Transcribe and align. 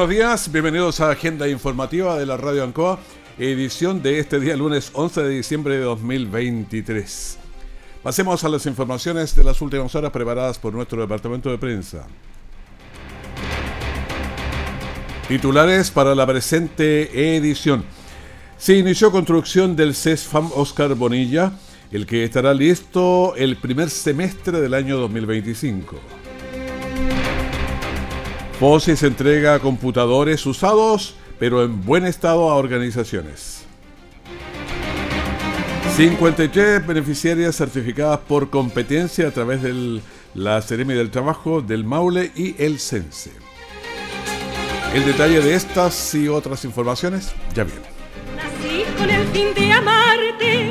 Buenos 0.00 0.16
días, 0.16 0.50
bienvenidos 0.50 0.98
a 1.02 1.10
Agenda 1.10 1.46
Informativa 1.46 2.18
de 2.18 2.24
la 2.24 2.38
Radio 2.38 2.64
Ancoa, 2.64 2.98
edición 3.38 4.00
de 4.00 4.18
este 4.18 4.40
día 4.40 4.56
lunes 4.56 4.92
11 4.94 5.24
de 5.24 5.28
diciembre 5.28 5.74
de 5.74 5.82
2023. 5.82 7.36
Pasemos 8.02 8.42
a 8.42 8.48
las 8.48 8.64
informaciones 8.64 9.36
de 9.36 9.44
las 9.44 9.60
últimas 9.60 9.94
horas 9.94 10.10
preparadas 10.10 10.58
por 10.58 10.72
nuestro 10.72 11.02
departamento 11.02 11.50
de 11.50 11.58
prensa. 11.58 12.06
Titulares 15.28 15.90
para 15.90 16.14
la 16.14 16.26
presente 16.26 17.36
edición. 17.36 17.84
Se 18.56 18.78
inició 18.78 19.12
construcción 19.12 19.76
del 19.76 19.94
CESFAM 19.94 20.50
Oscar 20.54 20.94
Bonilla, 20.94 21.52
el 21.92 22.06
que 22.06 22.24
estará 22.24 22.54
listo 22.54 23.34
el 23.36 23.58
primer 23.58 23.90
semestre 23.90 24.62
del 24.62 24.72
año 24.72 24.96
2025. 24.96 26.19
FOSIS 28.60 29.04
entrega 29.04 29.58
computadores 29.58 30.44
usados, 30.44 31.14
pero 31.38 31.64
en 31.64 31.82
buen 31.82 32.04
estado 32.04 32.50
a 32.50 32.56
organizaciones. 32.56 33.64
53 35.96 36.86
beneficiarias 36.86 37.56
certificadas 37.56 38.18
por 38.18 38.50
competencia 38.50 39.28
a 39.28 39.30
través 39.30 39.62
de 39.62 40.02
la 40.34 40.60
Seremi 40.60 40.92
del 40.92 41.10
Trabajo, 41.10 41.62
del 41.62 41.84
Maule 41.84 42.32
y 42.36 42.54
el 42.62 42.78
CENSE. 42.78 43.30
El 44.92 45.06
detalle 45.06 45.40
de 45.40 45.54
estas 45.54 46.14
y 46.14 46.28
otras 46.28 46.62
informaciones 46.66 47.32
ya 47.54 47.64
viene. 47.64 47.80
Nací 48.36 48.84
con 48.98 49.08
el 49.08 49.26
fin 49.28 49.54
de 49.54 49.72
amarte 49.72 50.69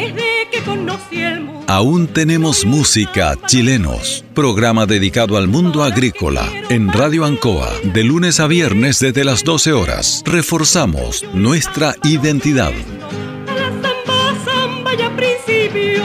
desde 0.00 0.48
que 0.50 0.62
conocí 0.62 1.22
el 1.22 1.40
mundo. 1.42 1.64
Aún 1.68 2.08
tenemos 2.08 2.64
música 2.64 3.36
chilenos. 3.46 4.24
Programa 4.34 4.86
dedicado 4.86 5.36
al 5.36 5.48
mundo 5.48 5.84
agrícola 5.84 6.44
en 6.68 6.92
Radio 6.92 7.24
Ancoa 7.24 7.70
de 7.84 8.04
lunes 8.04 8.40
a 8.40 8.46
viernes 8.46 8.98
desde 8.98 9.24
las 9.24 9.44
12 9.44 9.72
horas. 9.72 10.22
Reforzamos 10.26 11.24
nuestra 11.34 11.94
identidad. 12.04 12.72
A 12.72 13.54
la 13.54 13.68
samba, 13.70 14.44
samba 14.44 14.94
ya 14.94 15.14
principio. 15.16 16.02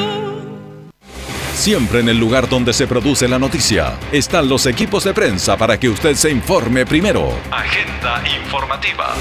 Siempre 1.54 2.02
en 2.02 2.09
el 2.09 2.18
lugar 2.18 2.50
donde 2.50 2.74
se 2.74 2.86
produce 2.86 3.28
la 3.28 3.40
noticia 3.40 3.98
están 4.12 4.50
los 4.50 4.66
equipos 4.66 5.04
de 5.04 5.14
prensa 5.14 5.58
para 5.58 5.80
que 5.80 5.90
usted 5.90 6.16
se 6.16 6.30
informe 6.30 6.86
primero. 6.86 7.34
Agenda 7.50 8.24
informativa. 8.44 9.16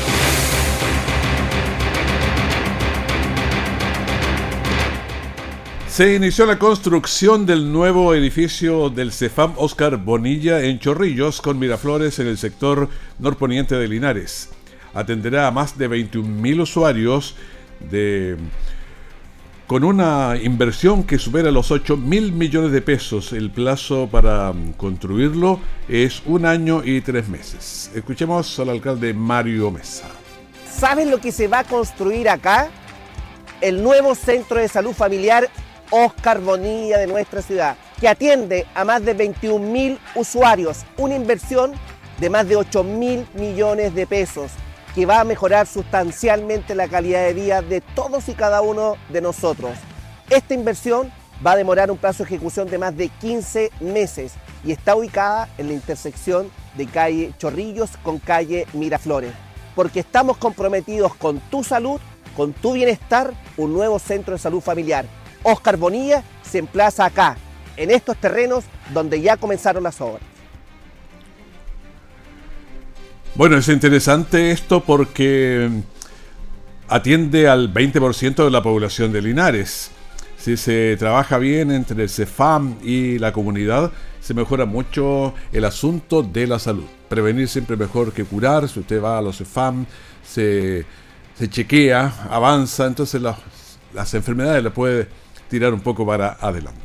Se 5.94 6.16
inició 6.16 6.44
la 6.44 6.58
construcción 6.58 7.46
del 7.46 7.70
nuevo 7.70 8.16
edificio 8.16 8.90
del 8.90 9.12
CEFAM 9.12 9.52
Oscar 9.58 9.96
Bonilla 9.96 10.60
en 10.60 10.80
Chorrillos 10.80 11.40
con 11.40 11.56
Miraflores 11.56 12.18
en 12.18 12.26
el 12.26 12.36
sector 12.36 12.88
norponiente 13.20 13.76
de 13.76 13.86
Linares. 13.86 14.48
Atenderá 14.92 15.46
a 15.46 15.52
más 15.52 15.78
de 15.78 15.88
21.000 15.88 16.62
usuarios 16.62 17.36
de, 17.78 18.36
con 19.68 19.84
una 19.84 20.36
inversión 20.42 21.04
que 21.04 21.16
supera 21.16 21.52
los 21.52 21.70
8 21.70 21.96
mil 21.96 22.32
millones 22.32 22.72
de 22.72 22.82
pesos. 22.82 23.32
El 23.32 23.52
plazo 23.52 24.08
para 24.10 24.52
mm, 24.52 24.72
construirlo 24.72 25.60
es 25.88 26.22
un 26.26 26.44
año 26.44 26.82
y 26.84 27.02
tres 27.02 27.28
meses. 27.28 27.92
Escuchemos 27.94 28.58
al 28.58 28.70
alcalde 28.70 29.14
Mario 29.14 29.70
Mesa. 29.70 30.08
¿Saben 30.68 31.12
lo 31.12 31.20
que 31.20 31.30
se 31.30 31.46
va 31.46 31.60
a 31.60 31.64
construir 31.64 32.28
acá? 32.28 32.68
El 33.60 33.80
nuevo 33.80 34.16
centro 34.16 34.58
de 34.58 34.66
salud 34.66 34.92
familiar 34.92 35.48
Oscar 35.90 36.40
Bonilla 36.40 36.98
de 36.98 37.06
nuestra 37.06 37.42
ciudad, 37.42 37.76
que 38.00 38.08
atiende 38.08 38.66
a 38.74 38.84
más 38.84 39.04
de 39.04 39.14
21 39.14 39.64
mil 39.66 39.98
usuarios, 40.14 40.84
una 40.96 41.14
inversión 41.14 41.72
de 42.18 42.30
más 42.30 42.48
de 42.48 42.56
8 42.56 42.84
mil 42.84 43.26
millones 43.34 43.94
de 43.94 44.06
pesos, 44.06 44.52
que 44.94 45.06
va 45.06 45.20
a 45.20 45.24
mejorar 45.24 45.66
sustancialmente 45.66 46.74
la 46.74 46.88
calidad 46.88 47.24
de 47.24 47.34
vida 47.34 47.62
de 47.62 47.80
todos 47.80 48.28
y 48.28 48.34
cada 48.34 48.60
uno 48.60 48.96
de 49.08 49.20
nosotros. 49.20 49.72
Esta 50.30 50.54
inversión 50.54 51.12
va 51.44 51.52
a 51.52 51.56
demorar 51.56 51.90
un 51.90 51.98
plazo 51.98 52.22
de 52.22 52.28
ejecución 52.28 52.68
de 52.68 52.78
más 52.78 52.96
de 52.96 53.08
15 53.08 53.70
meses 53.80 54.34
y 54.64 54.72
está 54.72 54.94
ubicada 54.94 55.48
en 55.58 55.68
la 55.68 55.74
intersección 55.74 56.50
de 56.76 56.86
calle 56.86 57.32
Chorrillos 57.38 57.90
con 58.02 58.18
calle 58.18 58.66
Miraflores, 58.72 59.32
porque 59.74 60.00
estamos 60.00 60.36
comprometidos 60.36 61.14
con 61.14 61.40
tu 61.40 61.64
salud, 61.64 62.00
con 62.36 62.52
tu 62.52 62.72
bienestar, 62.72 63.32
un 63.56 63.72
nuevo 63.72 63.98
centro 63.98 64.32
de 64.32 64.38
salud 64.38 64.60
familiar. 64.60 65.06
Oscar 65.44 65.76
Bonilla 65.76 66.24
se 66.42 66.58
emplaza 66.58 67.04
acá, 67.04 67.36
en 67.76 67.90
estos 67.90 68.16
terrenos 68.16 68.64
donde 68.92 69.20
ya 69.20 69.36
comenzaron 69.36 69.84
las 69.84 70.00
obras. 70.00 70.22
Bueno, 73.36 73.56
es 73.56 73.68
interesante 73.68 74.50
esto 74.50 74.80
porque 74.84 75.68
atiende 76.88 77.48
al 77.48 77.72
20% 77.72 78.44
de 78.44 78.50
la 78.50 78.62
población 78.62 79.12
de 79.12 79.22
Linares. 79.22 79.90
Si 80.38 80.56
se 80.56 80.96
trabaja 80.98 81.38
bien 81.38 81.70
entre 81.70 82.02
el 82.02 82.08
CEFAM 82.08 82.76
y 82.82 83.18
la 83.18 83.32
comunidad, 83.32 83.90
se 84.20 84.34
mejora 84.34 84.66
mucho 84.66 85.34
el 85.52 85.64
asunto 85.64 86.22
de 86.22 86.46
la 86.46 86.58
salud. 86.58 86.84
Prevenir 87.08 87.48
siempre 87.48 87.76
mejor 87.76 88.12
que 88.12 88.24
curar. 88.24 88.68
Si 88.68 88.80
usted 88.80 89.02
va 89.02 89.18
a 89.18 89.22
los 89.22 89.38
CEFAM, 89.38 89.86
se, 90.22 90.84
chequea, 91.48 92.28
avanza, 92.30 92.86
entonces 92.86 93.20
las, 93.20 93.36
las 93.92 94.14
enfermedades 94.14 94.62
las 94.62 94.72
puede 94.72 95.08
tirar 95.54 95.72
un 95.72 95.78
poco 95.78 96.04
para 96.04 96.36
adelante. 96.40 96.80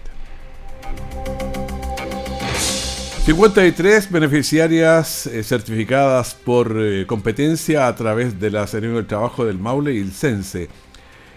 53 3.25 4.11
beneficiarias 4.11 5.25
eh, 5.25 5.43
certificadas 5.43 6.35
por 6.35 6.75
eh, 6.79 7.07
competencia 7.07 7.87
a 7.87 7.95
través 7.95 8.39
de 8.39 8.51
la 8.51 8.67
Serena 8.67 8.93
del 8.97 9.07
Trabajo 9.07 9.43
del 9.43 9.57
Maule 9.57 9.95
y 9.95 9.97
el 9.97 10.11
CENSE. 10.11 10.69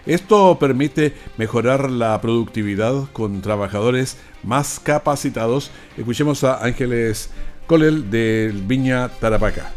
Esto 0.05 0.59
permite 0.59 1.15
mejorar 1.39 1.89
la 1.89 2.21
productividad 2.21 3.09
con 3.13 3.41
trabajadores 3.41 4.17
más 4.43 4.79
capacitados. 4.79 5.71
Escuchemos 5.97 6.43
a 6.43 6.63
Ángeles 6.63 7.31
Colel 7.65 8.11
del 8.11 8.61
Viña 8.61 9.09
Tarapaca. 9.09 9.71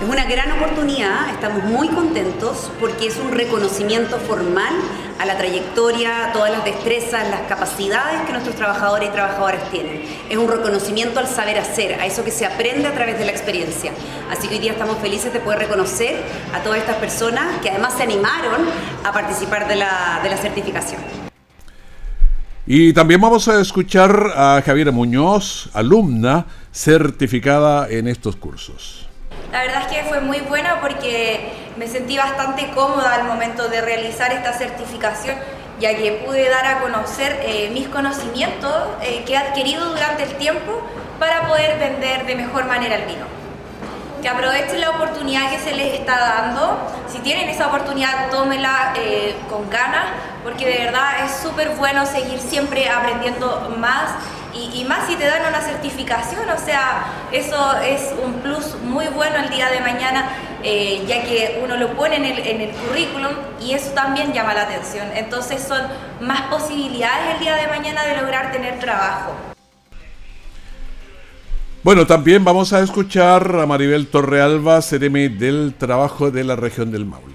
Es 0.00 0.06
una 0.06 0.26
gran 0.26 0.52
oportunidad, 0.52 1.30
estamos 1.30 1.64
muy 1.64 1.88
contentos 1.88 2.70
porque 2.78 3.06
es 3.06 3.16
un 3.16 3.32
reconocimiento 3.32 4.18
formal 4.18 4.74
a 5.18 5.24
la 5.24 5.38
trayectoria, 5.38 6.26
a 6.26 6.32
todas 6.32 6.52
las 6.52 6.66
destrezas, 6.66 7.26
las 7.30 7.48
capacidades 7.48 8.20
que 8.26 8.32
nuestros 8.32 8.56
trabajadores 8.56 9.08
y 9.08 9.12
trabajadoras 9.12 9.70
tienen. 9.70 10.02
Es 10.28 10.36
un 10.36 10.48
reconocimiento 10.48 11.18
al 11.18 11.26
saber 11.26 11.58
hacer, 11.58 11.98
a 11.98 12.04
eso 12.04 12.24
que 12.24 12.30
se 12.30 12.44
aprende 12.44 12.86
a 12.86 12.92
través 12.92 13.18
de 13.18 13.24
la 13.24 13.30
experiencia. 13.30 13.90
Así 14.30 14.48
que 14.48 14.56
hoy 14.56 14.60
día 14.60 14.72
estamos 14.72 14.98
felices 14.98 15.32
de 15.32 15.40
poder 15.40 15.60
reconocer 15.60 16.22
a 16.52 16.62
todas 16.62 16.78
estas 16.78 16.96
personas 16.96 17.58
que 17.62 17.70
además 17.70 17.94
se 17.96 18.02
animaron 18.02 18.66
a 19.02 19.12
participar 19.12 19.66
de 19.66 19.76
la, 19.76 20.38
certificación. 20.42 21.00
Y 22.66 22.92
también 22.92 23.20
vamos 23.20 23.48
a 23.48 23.58
escuchar 23.62 24.30
a 24.36 24.62
Javiera 24.64 24.92
Muñoz, 24.92 25.70
alumna 25.72 26.44
certificada 26.70 27.88
en 27.88 28.08
estos 28.08 28.36
cursos. 28.36 29.06
La 29.56 29.62
verdad 29.62 29.84
es 29.90 29.96
que 29.96 30.04
fue 30.04 30.20
muy 30.20 30.40
bueno 30.40 30.68
porque 30.82 31.50
me 31.78 31.88
sentí 31.88 32.18
bastante 32.18 32.68
cómoda 32.74 33.14
al 33.14 33.24
momento 33.24 33.68
de 33.68 33.80
realizar 33.80 34.30
esta 34.30 34.52
certificación, 34.52 35.34
ya 35.80 35.96
que 35.96 36.12
pude 36.26 36.46
dar 36.50 36.66
a 36.66 36.80
conocer 36.80 37.40
eh, 37.42 37.70
mis 37.72 37.88
conocimientos 37.88 38.70
eh, 39.00 39.24
que 39.24 39.32
he 39.32 39.36
adquirido 39.38 39.88
durante 39.88 40.24
el 40.24 40.34
tiempo 40.34 40.82
para 41.18 41.48
poder 41.48 41.78
vender 41.78 42.26
de 42.26 42.34
mejor 42.34 42.66
manera 42.66 42.96
el 42.96 43.06
vino. 43.06 43.35
Que 44.22 44.28
aprovechen 44.28 44.80
la 44.80 44.90
oportunidad 44.90 45.50
que 45.50 45.58
se 45.58 45.74
les 45.74 45.94
está 45.94 46.18
dando. 46.18 46.78
Si 47.08 47.18
tienen 47.20 47.48
esa 47.48 47.68
oportunidad, 47.68 48.30
tómela 48.30 48.92
eh, 48.96 49.36
con 49.48 49.68
ganas, 49.70 50.06
porque 50.42 50.66
de 50.66 50.84
verdad 50.86 51.24
es 51.24 51.32
súper 51.42 51.70
bueno 51.70 52.06
seguir 52.06 52.40
siempre 52.40 52.88
aprendiendo 52.88 53.74
más 53.78 54.12
y, 54.72 54.84
más 54.84 55.06
si 55.06 55.16
te 55.16 55.26
dan 55.26 55.42
una 55.48 55.60
certificación, 55.60 56.48
o 56.48 56.58
sea, 56.58 57.04
eso 57.32 57.76
es 57.78 58.14
un 58.22 58.34
plus 58.34 58.76
muy 58.82 59.06
bueno 59.08 59.36
el 59.36 59.50
día 59.50 59.68
de 59.68 59.80
mañana, 59.80 60.30
eh, 60.62 61.04
ya 61.06 61.22
que 61.22 61.60
uno 61.62 61.76
lo 61.76 61.94
pone 61.94 62.16
en 62.16 62.24
el, 62.24 62.38
en 62.38 62.60
el, 62.62 62.70
currículum 62.70 63.32
y 63.60 63.74
eso 63.74 63.90
también 63.90 64.32
llama 64.32 64.54
la 64.54 64.62
atención. 64.62 65.06
Entonces 65.14 65.62
son 65.62 65.82
más 66.20 66.42
posibilidades 66.42 67.34
el 67.34 67.40
día 67.40 67.56
de 67.56 67.66
mañana 67.68 68.04
de 68.04 68.16
lograr 68.16 68.52
tener 68.52 68.78
trabajo. 68.78 69.55
Bueno, 71.86 72.04
también 72.04 72.44
vamos 72.44 72.72
a 72.72 72.82
escuchar 72.82 73.60
a 73.60 73.64
Maribel 73.64 74.08
Torrealba, 74.08 74.80
CDM 74.82 75.38
del 75.38 75.72
Trabajo 75.78 76.32
de 76.32 76.42
la 76.42 76.56
Región 76.56 76.90
del 76.90 77.06
Maule. 77.06 77.32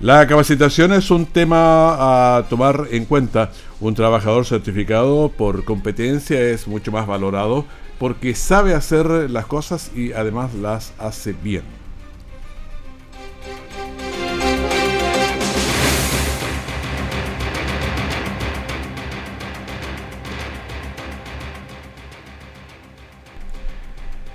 La 0.00 0.26
capacitación 0.26 0.94
es 0.94 1.10
un 1.10 1.26
tema 1.26 2.38
a 2.38 2.48
tomar 2.48 2.86
en 2.90 3.04
cuenta. 3.04 3.50
Un 3.78 3.94
trabajador 3.94 4.46
certificado 4.46 5.28
por 5.28 5.66
competencia 5.66 6.40
es 6.40 6.66
mucho 6.66 6.90
más 6.90 7.06
valorado 7.06 7.66
porque 7.98 8.34
sabe 8.34 8.72
hacer 8.72 9.28
las 9.28 9.44
cosas 9.44 9.90
y 9.94 10.14
además 10.14 10.54
las 10.54 10.94
hace 10.98 11.34
bien. 11.34 11.79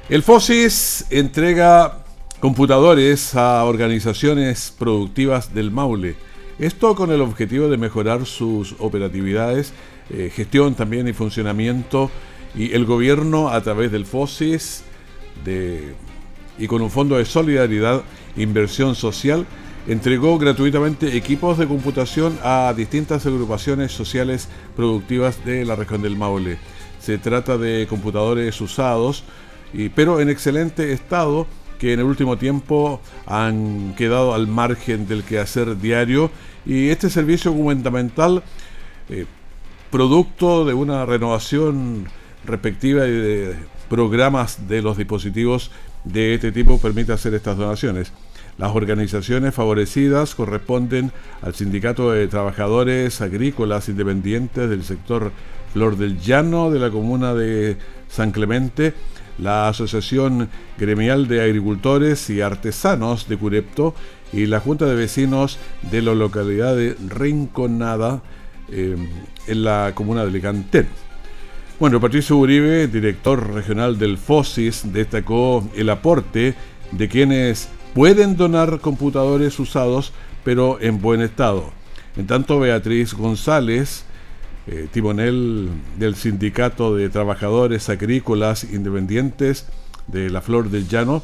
El 0.08 0.22
FOSIS 0.22 1.08
entrega 1.10 2.06
computadores 2.40 3.34
a 3.34 3.64
organizaciones 3.64 4.72
productivas 4.78 5.56
del 5.56 5.72
Maule. 5.72 6.16
Esto 6.60 6.94
con 6.94 7.12
el 7.12 7.22
objetivo 7.22 7.70
de 7.70 7.78
mejorar 7.78 8.28
sus 8.28 8.76
operatividades, 8.78 9.74
eh, 10.12 10.32
gestión 10.32 10.76
también 10.76 11.08
y 11.08 11.14
funcionamiento 11.14 12.12
y 12.54 12.74
el 12.74 12.86
gobierno 12.86 13.50
a 13.50 13.62
través 13.62 13.92
del 13.92 14.06
FOSIS 14.06 14.84
y 16.60 16.68
con 16.68 16.84
un 16.84 16.92
fondo 16.92 17.18
de 17.18 17.26
solidaridad 17.26 18.04
inversión 18.38 18.94
social 18.94 19.48
entregó 19.88 20.38
gratuitamente 20.38 21.18
equipos 21.18 21.58
de 21.58 21.68
computación 21.68 22.38
a 22.44 22.72
distintas 22.78 23.26
agrupaciones 23.26 23.92
sociales 23.92 24.50
productivas 24.76 25.44
de 25.46 25.66
la 25.66 25.76
región 25.76 26.04
del 26.04 26.16
Maule. 26.16 26.60
Se 27.00 27.18
trata 27.18 27.58
de 27.58 27.88
computadores 27.90 28.62
usados 28.62 29.24
pero 29.94 30.20
en 30.20 30.30
excelente 30.30 30.94
estado 30.94 31.48
que 31.80 31.94
en 31.94 32.00
el 32.00 32.06
último 32.06 32.38
tiempo 32.38 33.02
han 33.26 33.94
quedado 33.96 34.34
al 34.34 34.48
margen 34.48 35.08
del 35.08 35.24
quehacer 35.24 35.78
diario 35.78 36.32
y 36.66 36.90
este 36.90 37.10
servicio 37.10 37.52
gubernamental, 37.52 38.44
eh, 39.10 39.26
producto 39.92 40.66
de 40.66 40.74
una 40.74 41.06
renovación 41.06 42.08
respectiva 42.46 43.06
y 43.08 43.12
de 43.12 43.56
programas 43.90 44.68
de 44.68 44.82
los 44.82 44.98
dispositivos 44.98 45.72
de 46.04 46.36
este 46.36 46.52
tipo, 46.52 46.80
permite 46.80 47.14
hacer 47.14 47.34
estas 47.34 47.58
donaciones. 47.58 48.12
Las 48.58 48.74
organizaciones 48.74 49.54
favorecidas 49.54 50.34
corresponden 50.34 51.12
al 51.42 51.56
Sindicato 51.56 52.12
de 52.12 52.28
Trabajadores 52.28 53.20
Agrícolas 53.22 53.90
Independientes 53.90 54.70
del 54.70 54.84
sector 54.84 55.32
Flor 55.74 55.98
del 55.98 56.20
Llano 56.20 56.72
de 56.72 56.80
la 56.80 56.90
comuna 56.90 57.34
de 57.34 57.78
San 58.08 58.32
Clemente, 58.32 58.94
la 59.38 59.70
Asociación 59.70 60.50
Gremial 60.78 61.28
de 61.28 61.42
Agricultores 61.42 62.30
y 62.30 62.42
Artesanos 62.42 63.28
de 63.28 63.38
Curepto 63.38 63.94
y 64.32 64.46
la 64.46 64.60
Junta 64.60 64.86
de 64.86 64.96
Vecinos 64.96 65.58
de 65.82 66.02
la 66.02 66.14
localidad 66.14 66.76
de 66.76 66.96
Rinconada 67.08 68.22
eh, 68.70 68.96
en 69.48 69.64
la 69.64 69.92
comuna 69.94 70.26
de 70.26 70.32
Licantén. 70.32 70.88
Bueno, 71.80 72.00
Patricio 72.00 72.38
Uribe, 72.38 72.88
director 72.88 73.54
regional 73.54 73.98
del 74.00 74.18
FOSIS, 74.18 74.94
destacó 74.94 75.70
el 75.76 75.90
aporte 75.90 76.56
de 76.92 77.10
quienes 77.10 77.68
pueden 77.94 78.38
donar 78.38 78.80
computadores 78.80 79.60
usados 79.60 80.14
pero 80.46 80.80
en 80.80 81.02
buen 81.02 81.22
estado. 81.22 81.72
En 82.16 82.28
tanto, 82.28 82.60
Beatriz 82.60 83.14
González, 83.14 84.05
eh, 84.68 84.88
timonel 84.92 85.70
del 85.98 86.16
Sindicato 86.16 86.96
de 86.96 87.10
Trabajadores 87.10 87.90
Agrícolas 87.90 88.64
Independientes 88.64 89.68
de 90.08 90.30
la 90.30 90.42
Flor 90.42 90.70
del 90.70 90.88
Llano, 90.88 91.22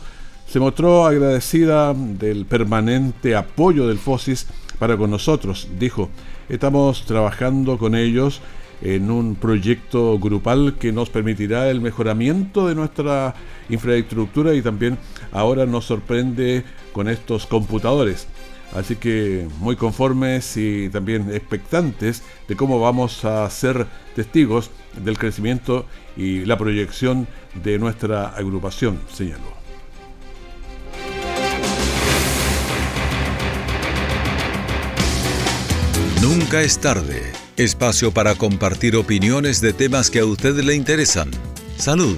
se 0.48 0.60
mostró 0.60 1.06
agradecida 1.06 1.94
del 1.94 2.46
permanente 2.46 3.36
apoyo 3.36 3.88
del 3.88 4.00
FOSIS 4.00 4.48
para 4.80 4.98
con 4.98 5.10
nosotros. 5.10 5.68
Dijo, 5.80 6.10
estamos 6.50 7.06
trabajando 7.06 7.78
con 7.78 7.96
ellos 7.96 8.42
en 8.82 9.12
un 9.12 9.36
proyecto 9.36 10.18
grupal 10.20 10.76
que 10.80 10.92
nos 10.92 11.10
permitirá 11.10 11.70
el 11.70 11.82
mejoramiento 11.82 12.68
de 12.68 12.76
nuestra 12.76 13.36
infraestructura 13.70 14.54
y 14.54 14.62
también 14.62 14.98
ahora 15.32 15.66
nos 15.66 15.86
sorprende 15.86 16.64
con 16.92 17.08
estos 17.08 17.46
computadores. 17.46 18.28
Así 18.76 18.96
que 18.96 19.48
muy 19.60 19.76
conformes 19.76 20.56
y 20.56 20.90
también 20.90 21.30
expectantes 21.34 22.24
de 22.48 22.56
cómo 22.56 22.80
vamos 22.80 23.26
a 23.26 23.50
ser 23.50 23.86
testigos 24.16 24.72
del 25.04 25.18
crecimiento 25.18 25.86
y 26.16 26.46
la 26.46 26.58
proyección 26.58 27.28
de 27.64 27.78
nuestra 27.80 28.30
agrupación, 28.30 29.00
señaló. 29.12 29.62
Nunca 36.22 36.62
es 36.62 36.80
tarde. 36.80 37.34
Espacio 37.58 38.12
para 38.12 38.36
compartir 38.36 38.96
opiniones 38.96 39.60
de 39.60 39.74
temas 39.74 40.10
que 40.10 40.20
a 40.20 40.26
usted 40.26 40.56
le 40.64 40.76
interesan. 40.76 41.30
Salud 41.78 42.18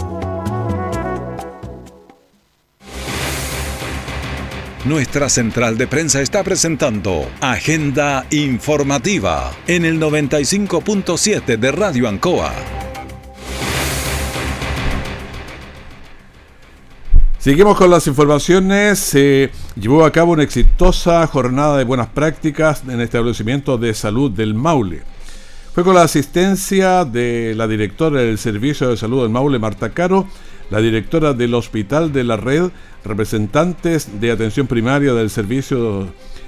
Nuestra 4.85 5.29
central 5.29 5.77
de 5.77 5.85
prensa 5.85 6.21
está 6.21 6.43
presentando 6.43 7.29
Agenda 7.39 8.25
Informativa 8.31 9.51
en 9.67 9.85
el 9.85 9.99
95.7 9.99 11.55
de 11.55 11.71
Radio 11.71 12.09
Ancoa. 12.09 12.51
Seguimos 17.37 17.77
con 17.77 17.91
las 17.91 18.07
informaciones. 18.07 18.97
Se 18.97 19.51
llevó 19.75 20.03
a 20.03 20.11
cabo 20.11 20.31
una 20.31 20.41
exitosa 20.41 21.27
jornada 21.27 21.77
de 21.77 21.83
buenas 21.83 22.07
prácticas 22.07 22.81
en 22.83 22.91
el 22.91 23.01
establecimiento 23.01 23.77
de 23.77 23.93
salud 23.93 24.31
del 24.31 24.55
Maule. 24.55 25.03
Fue 25.75 25.83
con 25.83 25.93
la 25.93 26.01
asistencia 26.01 27.05
de 27.05 27.53
la 27.55 27.67
directora 27.67 28.21
del 28.21 28.39
Servicio 28.39 28.89
de 28.89 28.97
Salud 28.97 29.21
del 29.21 29.29
Maule, 29.29 29.59
Marta 29.59 29.91
Caro, 29.91 30.27
la 30.71 30.79
directora 30.79 31.33
del 31.33 31.53
Hospital 31.53 32.13
de 32.13 32.23
la 32.23 32.37
Red, 32.37 32.71
representantes 33.03 34.21
de 34.21 34.31
atención 34.31 34.67
primaria 34.67 35.13
del 35.13 35.29
Servicio 35.29 36.07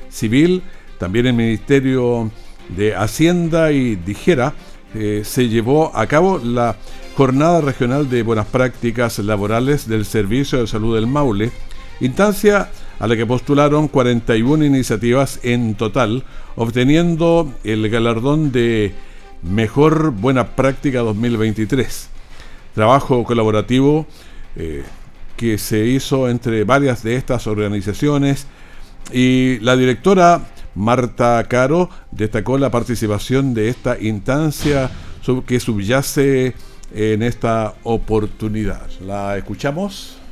Civil, 0.10 0.64
también 0.98 1.28
el 1.28 1.34
Ministerio 1.34 2.32
de 2.70 2.96
Hacienda 2.96 3.74
y 3.74 3.98
Dijera, 3.98 4.54
eh, 4.96 5.24
se 5.26 5.50
llevó 5.50 5.96
a 5.96 6.08
cabo 6.08 6.40
la 6.42 6.78
Jornada 7.18 7.60
Regional 7.60 8.10
de 8.10 8.24
Buenas 8.24 8.48
Prácticas 8.48 9.20
Laborales 9.20 9.90
del 9.90 10.06
Servicio 10.06 10.60
de 10.60 10.68
Salud 10.68 10.96
del 10.96 11.08
Maule, 11.08 11.52
instancia 12.00 12.70
a 13.00 13.08
la 13.08 13.18
que 13.18 13.26
postularon 13.26 13.90
41 13.90 14.64
iniciativas 14.64 15.42
en 15.44 15.76
total, 15.76 16.24
obteniendo 16.56 17.52
el 17.66 17.90
galardón 17.90 18.54
de 18.54 18.94
Mejor 19.42 20.12
Buena 20.12 20.56
Práctica 20.56 21.00
2023. 21.00 22.13
Trabajo 22.74 23.24
colaborativo 23.24 24.08
eh, 24.56 24.84
que 25.38 25.58
se 25.58 25.86
hizo 25.86 26.30
entre 26.30 26.64
varias 26.64 27.04
de 27.04 27.16
estas 27.16 27.48
organizaciones 27.48 28.48
y 29.12 29.60
la 29.60 29.76
directora 29.76 30.42
Marta 30.76 31.44
Caro 31.48 31.90
destacó 32.12 32.58
la 32.58 32.72
participación 32.72 33.54
de 33.54 33.70
esta 33.70 34.00
instancia 34.00 34.90
que 35.46 35.60
subyace 35.60 36.56
en 36.94 37.24
esta 37.24 37.76
oportunidad. 37.84 38.90
¿La 39.02 39.38
escuchamos? 39.38 40.23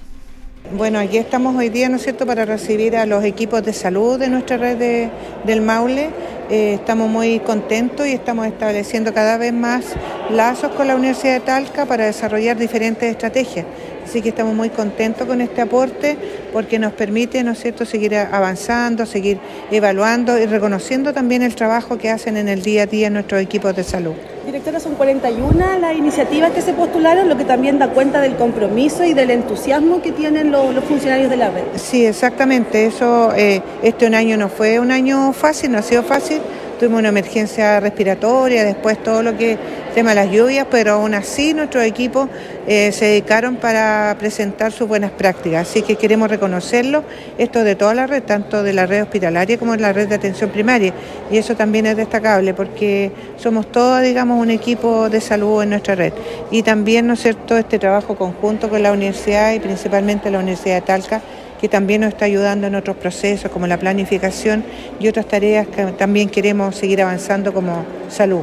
Bueno, 0.70 1.00
aquí 1.00 1.18
estamos 1.18 1.56
hoy 1.56 1.68
día, 1.68 1.90
¿no 1.90 1.98
es 1.98 2.04
cierto?, 2.04 2.26
para 2.26 2.46
recibir 2.46 2.96
a 2.96 3.06
los 3.06 3.26
equipos 3.26 3.62
de 3.64 3.74
salud 3.74 4.18
de 4.18 4.30
nuestra 4.30 4.56
red 4.56 5.10
del 5.44 5.62
Maule. 5.62 6.12
Eh, 6.50 6.76
estamos 6.76 7.10
muy 7.10 7.40
contentos 7.40 8.08
y 8.08 8.14
estamos 8.14 8.46
estableciendo 8.46 9.14
cada 9.14 9.38
vez 9.38 9.52
más 9.52 9.84
lazos 10.30 10.72
con 10.72 10.88
la 10.88 10.96
Universidad 10.96 11.34
de 11.34 11.40
Talca 11.42 11.86
para 11.86 12.06
desarrollar 12.06 12.58
diferentes 12.58 13.10
estrategias. 13.10 13.66
Así 14.04 14.22
que 14.22 14.30
estamos 14.30 14.56
muy 14.56 14.70
contentos 14.70 15.28
con 15.28 15.42
este 15.42 15.62
aporte 15.62 16.18
porque 16.52 16.80
nos 16.80 16.94
permite, 16.94 17.44
¿no 17.44 17.52
es 17.52 17.60
cierto?, 17.60 17.86
seguir 17.86 18.16
avanzando, 18.16 19.06
seguir 19.06 19.40
evaluando 19.72 20.38
y 20.38 20.46
reconociendo 20.46 21.14
también 21.14 21.42
el 21.42 21.56
trabajo 21.56 21.98
que 21.98 22.10
hacen 22.10 22.38
en 22.38 22.50
el 22.50 22.62
día 22.62 22.84
a 22.84 22.86
día 22.86 23.10
nuestros 23.10 23.42
equipos 23.42 23.76
de 23.76 23.84
salud. 23.84 24.14
Directora, 24.46 24.80
son 24.80 24.96
41 24.96 25.80
las 25.80 25.96
iniciativas 25.96 26.52
que 26.52 26.62
se 26.62 26.74
postularon, 26.74 27.30
lo 27.30 27.38
que 27.38 27.46
también 27.46 27.78
da 27.78 27.90
cuenta 27.90 28.22
del 28.22 28.36
compromiso 28.36 29.04
y 29.04 29.14
del 29.14 29.30
entusiasmo 29.30 30.02
que 30.02 30.12
tienen 30.12 30.52
los, 30.52 30.84
funcionarios 30.84 31.30
de 31.30 31.38
la 31.38 31.52
red. 31.52 31.64
Sí, 31.76 32.06
exactamente. 32.06 32.86
Eso, 32.86 33.32
eh, 33.36 33.62
este 33.84 34.08
un 34.08 34.16
año 34.16 34.38
no 34.38 34.50
fue 34.50 34.80
un 34.80 34.92
año 34.92 35.32
fácil, 35.32 35.72
no 35.72 35.78
ha 35.78 35.84
sido 35.84 36.04
fácil 36.04 36.42
tuvimos 36.82 37.02
una 37.02 37.10
emergencia 37.10 37.80
respiratoria, 37.80 38.64
después 38.64 38.98
todo 39.04 39.22
lo 39.22 39.38
que 39.38 39.56
tema 39.94 40.16
de 40.16 40.16
las 40.16 40.32
lluvias, 40.32 40.66
pero 40.72 40.94
aún 40.94 41.14
así 41.14 41.54
nuestros 41.54 41.84
equipos 41.84 42.28
eh, 42.68 42.92
se 42.92 43.06
dedicaron 43.06 43.56
para 43.56 44.16
presentar 44.20 44.72
sus 44.72 44.88
buenas 44.88 45.12
prácticas. 45.12 45.68
Así 45.70 45.82
que 45.82 45.96
queremos 45.96 46.30
reconocerlo, 46.30 47.04
esto 47.38 47.64
de 47.64 47.76
toda 47.76 47.94
la 47.94 48.08
red, 48.08 48.24
tanto 48.24 48.64
de 48.64 48.74
la 48.74 48.86
red 48.86 49.04
hospitalaria 49.04 49.58
como 49.58 49.74
de 49.74 49.80
la 49.80 49.94
red 49.94 50.08
de 50.08 50.16
atención 50.16 50.50
primaria. 50.50 50.94
Y 51.32 51.38
eso 51.38 51.56
también 51.56 51.86
es 51.86 51.98
destacable 51.98 52.54
porque 52.54 53.12
somos 53.38 53.72
todos, 53.72 54.02
digamos, 54.02 54.40
un 54.40 54.52
equipo 54.52 55.10
de 55.10 55.22
salud 55.22 55.64
en 55.64 55.72
nuestra 55.72 55.96
red. 55.96 56.14
Y 56.52 56.64
también, 56.64 57.08
¿no 57.08 57.14
es 57.14 57.22
cierto?, 57.22 57.58
este 57.58 57.80
trabajo 57.80 58.16
conjunto 58.16 58.70
con 58.70 58.84
la 58.84 58.92
universidad 58.92 59.54
y 59.54 59.60
principalmente 59.60 60.30
la 60.30 60.40
Universidad 60.40 60.76
de 60.76 60.82
Talca 60.82 61.22
que 61.60 61.70
también 61.70 62.02
nos 62.02 62.10
está 62.10 62.26
ayudando 62.26 62.66
en 62.66 62.74
otros 62.74 62.98
procesos 62.98 63.52
como 63.52 63.68
la 63.68 63.78
planificación 63.78 64.64
y 65.00 65.08
otras 65.08 65.28
tareas 65.28 65.68
que 65.68 65.86
también 65.92 66.28
queremos 66.28 66.76
seguir 66.76 67.04
avanzando 67.04 67.54
como 67.54 67.86
salud. 68.10 68.42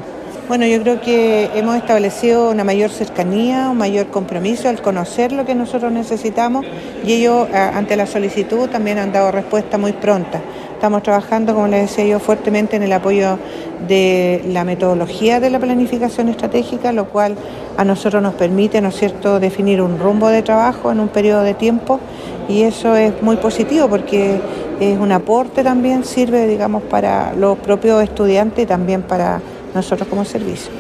Bueno, 0.49 0.64
yo 0.64 0.81
creo 0.81 0.99
que 1.02 1.50
hemos 1.55 1.76
establecido 1.76 2.50
una 2.50 2.64
mayor 2.64 2.88
cercanía, 2.88 3.69
un 3.69 3.76
mayor 3.76 4.07
compromiso 4.07 4.71
al 4.71 4.81
conocer 4.81 5.31
lo 5.31 5.45
que 5.45 5.55
nosotros 5.55 5.93
necesitamos 5.93 6.64
y 7.05 7.12
ellos 7.12 7.49
ante 7.52 7.97
la 7.97 8.07
solicitud 8.07 8.67
también 8.71 8.97
han 8.97 9.12
dado 9.12 9.31
respuesta 9.31 9.76
muy 9.76 9.93
pronta. 9.93 10.40
Estamos 10.73 11.02
trabajando, 11.02 11.55
como 11.55 11.69
les 11.69 11.90
decía 11.90 12.07
yo, 12.07 12.19
fuertemente 12.19 12.76
en 12.76 12.83
el 12.83 12.95
apoyo 12.95 13.38
de 13.87 14.43
la 14.49 14.64
metodología 14.64 15.38
de 15.38 15.50
la 15.50 15.59
planificación 15.59 16.31
estratégica, 16.31 16.93
lo 16.93 17.11
cual 17.11 17.37
a 17.76 17.85
nosotros 17.85 18.23
nos 18.23 18.33
permite, 18.33 18.81
¿no 18.81 18.88
es 18.88 18.97
cierto?, 18.97 19.40
definir 19.40 19.83
un 19.83 19.99
rumbo 19.99 20.28
de 20.28 20.40
trabajo 20.40 20.90
en 20.90 21.00
un 21.00 21.09
periodo 21.09 21.43
de 21.43 21.52
tiempo 21.52 22.00
y 22.49 22.62
eso 22.62 22.97
es 22.97 23.21
muy 23.21 23.37
positivo 23.37 23.87
porque 23.88 24.40
es 24.81 24.99
un 24.99 25.12
aporte 25.12 25.62
también, 25.62 26.05
sirve, 26.05 26.47
digamos, 26.47 26.85
para 26.85 27.35
los 27.35 27.59
propios 27.59 28.02
estudiantes 28.02 28.64
y 28.64 28.67
también 28.67 29.02
para 29.02 29.43
nosotros 29.78 30.08
como 30.08 30.25
servicio. 30.25 30.70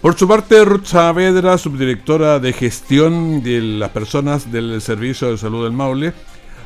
Por 0.00 0.16
su 0.18 0.26
parte, 0.26 0.64
Ruth 0.64 0.86
Saavedra, 0.86 1.58
subdirectora 1.58 2.38
de 2.38 2.52
gestión 2.52 3.42
de 3.42 3.60
las 3.60 3.90
personas 3.90 4.50
del 4.50 4.80
Servicio 4.80 5.30
de 5.30 5.36
Salud 5.36 5.64
del 5.64 5.72
Maule, 5.72 6.14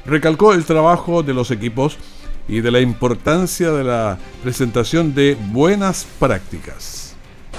recalcó 0.07 0.53
el 0.53 0.65
trabajo 0.65 1.23
de 1.23 1.35
los 1.35 1.51
equipos 1.51 1.99
y 2.47 2.61
de 2.61 2.71
la 2.71 2.81
importancia 2.81 3.73
de 3.73 3.85
la 3.85 4.19
presentación 4.43 5.15
de 5.15 5.37
buenas 5.51 6.07
prácticas. 6.19 7.17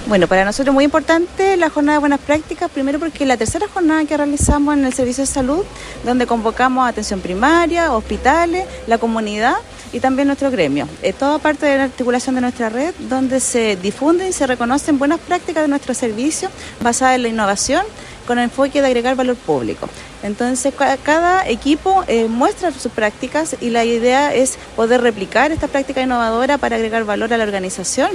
Bueno, 0.08 0.28
para 0.28 0.46
nosotros 0.46 0.68
es 0.68 0.74
muy 0.74 0.84
importante 0.86 1.58
la 1.58 1.70
jornada 1.70 1.98
de 1.98 2.00
buenas 2.00 2.20
prácticas, 2.20 2.70
primero 2.72 3.00
porque 3.00 3.24
es 3.24 3.28
la 3.28 3.38
tercera 3.38 3.68
jornada 3.68 4.06
que 4.06 4.16
realizamos 4.16 4.78
en 4.78 4.86
el 4.86 4.94
Servicio 4.94 5.24
de 5.24 5.28
Salud, 5.28 5.66
donde 6.06 6.28
convocamos 6.28 6.88
atención 6.88 7.20
primaria, 7.22 7.92
hospitales, 7.92 8.66
la 8.88 8.98
comunidad 8.98 9.56
y 9.96 10.02
también 10.02 10.28
nuestro 10.28 10.52
gremio. 10.52 10.90
Es 11.02 11.16
toda 11.16 11.40
parte 11.40 11.66
de 11.66 11.78
la 11.78 11.86
articulación 11.86 12.36
de 12.36 12.42
nuestra 12.42 12.68
red, 12.68 12.94
donde 13.08 13.40
se 13.40 13.78
difunden 13.78 14.28
y 14.28 14.34
se 14.34 14.46
reconocen 14.46 15.00
buenas 15.00 15.22
prácticas 15.22 15.64
de 15.64 15.70
nuestro 15.70 15.94
servicio 15.94 16.50
basadas 16.82 17.16
en 17.16 17.22
la 17.22 17.30
innovación 17.30 17.86
con 18.28 18.38
el 18.38 18.44
enfoque 18.44 18.82
de 18.82 18.88
agregar 18.88 19.16
valor 19.16 19.38
público. 19.38 19.88
Entonces, 20.22 20.74
cada 21.04 21.48
equipo 21.48 22.04
eh, 22.10 22.28
muestra 22.28 22.74
sus 22.74 22.92
prácticas 22.92 23.56
y 23.62 23.70
la 23.70 23.86
idea 23.86 24.34
es 24.36 24.58
poder 24.76 25.00
replicar 25.00 25.54
esta 25.54 25.70
práctica 25.70 26.02
innovadora 26.02 26.58
para 26.58 26.76
agregar 26.76 27.06
valor 27.06 27.34
a 27.34 27.38
la 27.38 27.46
organización 27.46 28.10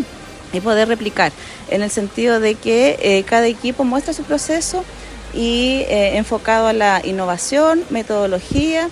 y 0.52 0.60
poder 0.60 0.86
replicar, 0.86 1.32
en 1.70 1.80
el 1.80 1.90
sentido 1.90 2.40
de 2.40 2.56
que 2.56 2.98
eh, 3.00 3.22
cada 3.22 3.46
equipo 3.46 3.84
muestra 3.84 4.12
su 4.12 4.24
proceso 4.24 4.84
y 5.32 5.86
eh, 5.88 6.18
enfocado 6.18 6.66
a 6.66 6.74
la 6.74 7.00
innovación, 7.02 7.84
metodología, 7.88 8.90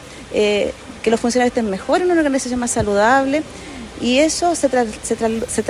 que 1.08 1.10
los 1.10 1.20
funcionarios 1.20 1.56
estén 1.56 1.70
mejor 1.70 2.02
en 2.02 2.10
una 2.10 2.20
organización 2.20 2.60
más 2.60 2.70
saludable 2.70 3.42
y 4.02 4.18
eso 4.18 4.54
se, 4.54 4.68
se, 5.02 5.16
se, 5.16 5.62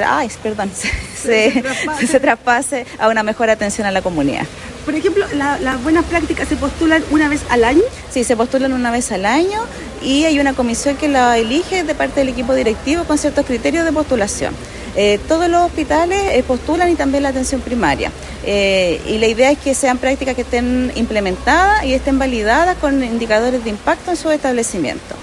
perdón, 0.42 0.70
se, 1.16 2.20
traspase 2.20 2.86
a 2.98 3.08
una 3.08 3.22
mejor 3.22 3.48
atención 3.48 3.86
a 3.86 3.92
la 3.92 4.02
comunidad. 4.02 4.46
Por 4.84 4.96
ejemplo, 4.96 5.24
las 5.34 5.82
buenas 5.82 6.04
prácticas 6.06 6.48
se 6.48 6.56
postulan 6.56 7.04
una 7.10 7.28
vez 7.28 7.42
al 7.50 7.62
año. 7.62 7.82
Sí, 8.10 8.24
se 8.24 8.36
postulan 8.36 8.72
una 8.72 8.90
vez 8.90 9.12
al 9.12 9.26
año 9.26 9.60
y 10.02 10.24
hay 10.24 10.40
una 10.40 10.54
comisión 10.54 10.96
que 10.96 11.08
la 11.08 11.38
elige 11.38 11.84
de 11.84 11.94
parte 11.94 12.20
del 12.20 12.30
equipo 12.30 12.54
directivo 12.54 13.04
con 13.04 13.16
ciertos 13.18 13.46
criterios 13.46 13.84
de 13.84 13.92
postulación. 13.92 14.54
Eh, 14.96 15.20
todos 15.28 15.48
los 15.48 15.62
hospitales 15.62 16.18
eh, 16.32 16.42
postulan 16.42 16.90
y 16.90 16.94
también 16.96 17.22
la 17.22 17.28
atención 17.28 17.60
primaria. 17.60 18.10
Eh, 18.44 19.00
y 19.06 19.18
la 19.18 19.26
idea 19.26 19.50
es 19.50 19.58
que 19.58 19.74
sean 19.74 19.98
prácticas 19.98 20.34
que 20.34 20.42
estén 20.42 20.90
implementadas 20.96 21.84
y 21.84 21.92
estén 21.92 22.18
validadas 22.18 22.76
con 22.78 23.04
indicadores 23.04 23.62
de 23.62 23.70
impacto 23.70 24.10
en 24.10 24.16
su 24.16 24.30
establecimiento 24.30 25.14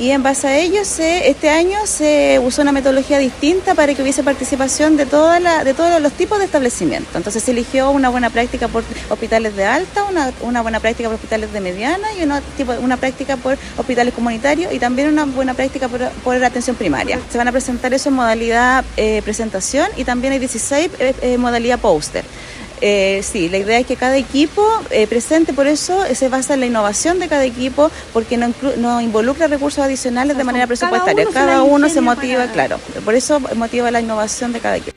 y 0.00 0.12
en 0.12 0.22
base 0.22 0.48
a 0.48 0.56
ello 0.56 0.80
este 0.80 1.50
año 1.50 1.76
se 1.84 2.40
usó 2.42 2.62
una 2.62 2.72
metodología 2.72 3.18
distinta 3.18 3.74
para 3.74 3.92
que 3.92 4.00
hubiese 4.00 4.22
participación 4.22 4.96
de, 4.96 5.04
toda 5.04 5.40
la, 5.40 5.62
de 5.62 5.74
todos 5.74 6.00
los 6.00 6.14
tipos 6.14 6.38
de 6.38 6.46
establecimientos. 6.46 7.14
Entonces 7.14 7.42
se 7.42 7.50
eligió 7.50 7.90
una 7.90 8.08
buena 8.08 8.30
práctica 8.30 8.68
por 8.68 8.82
hospitales 9.10 9.54
de 9.56 9.66
alta, 9.66 10.04
una, 10.04 10.32
una 10.40 10.62
buena 10.62 10.80
práctica 10.80 11.10
por 11.10 11.16
hospitales 11.16 11.52
de 11.52 11.60
mediana 11.60 12.08
y 12.18 12.22
una, 12.22 12.40
tipo, 12.56 12.72
una 12.80 12.96
práctica 12.96 13.36
por 13.36 13.58
hospitales 13.76 14.14
comunitarios 14.14 14.72
y 14.72 14.78
también 14.78 15.08
una 15.08 15.26
buena 15.26 15.52
práctica 15.52 15.86
por, 15.86 16.08
por 16.24 16.42
atención 16.42 16.76
primaria. 16.76 17.18
Se 17.30 17.36
van 17.36 17.48
a 17.48 17.52
presentar 17.52 17.92
eso 17.92 18.08
en 18.08 18.14
modalidad 18.14 18.86
eh, 18.96 19.20
presentación 19.22 19.86
y 19.98 20.04
también 20.04 20.32
hay 20.32 20.38
16 20.38 20.92
eh, 20.98 21.14
eh, 21.20 21.36
modalidad 21.36 21.78
póster. 21.78 22.24
Eh, 22.80 23.20
sí, 23.22 23.48
la 23.48 23.58
idea 23.58 23.78
es 23.78 23.86
que 23.86 23.96
cada 23.96 24.16
equipo 24.16 24.66
eh, 24.90 25.06
presente, 25.06 25.52
por 25.52 25.66
eso 25.66 26.02
se 26.14 26.28
basa 26.28 26.54
en 26.54 26.60
la 26.60 26.66
innovación 26.66 27.18
de 27.18 27.28
cada 27.28 27.44
equipo, 27.44 27.90
porque 28.12 28.36
no, 28.36 28.52
no 28.78 29.00
involucra 29.00 29.48
recursos 29.48 29.84
adicionales 29.84 30.36
de 30.36 30.44
manera 30.44 30.66
presupuestaria. 30.66 31.26
Cada 31.32 31.62
uno, 31.62 31.88
se, 31.88 32.00
motiva, 32.00 32.46
claro. 32.48 32.78
Por 33.04 33.14
eso 33.14 33.40
motiva 33.56 33.90
la 33.90 34.00
innovación 34.00 34.52
de 34.52 34.60
cada 34.60 34.78
equipo. 34.78 34.96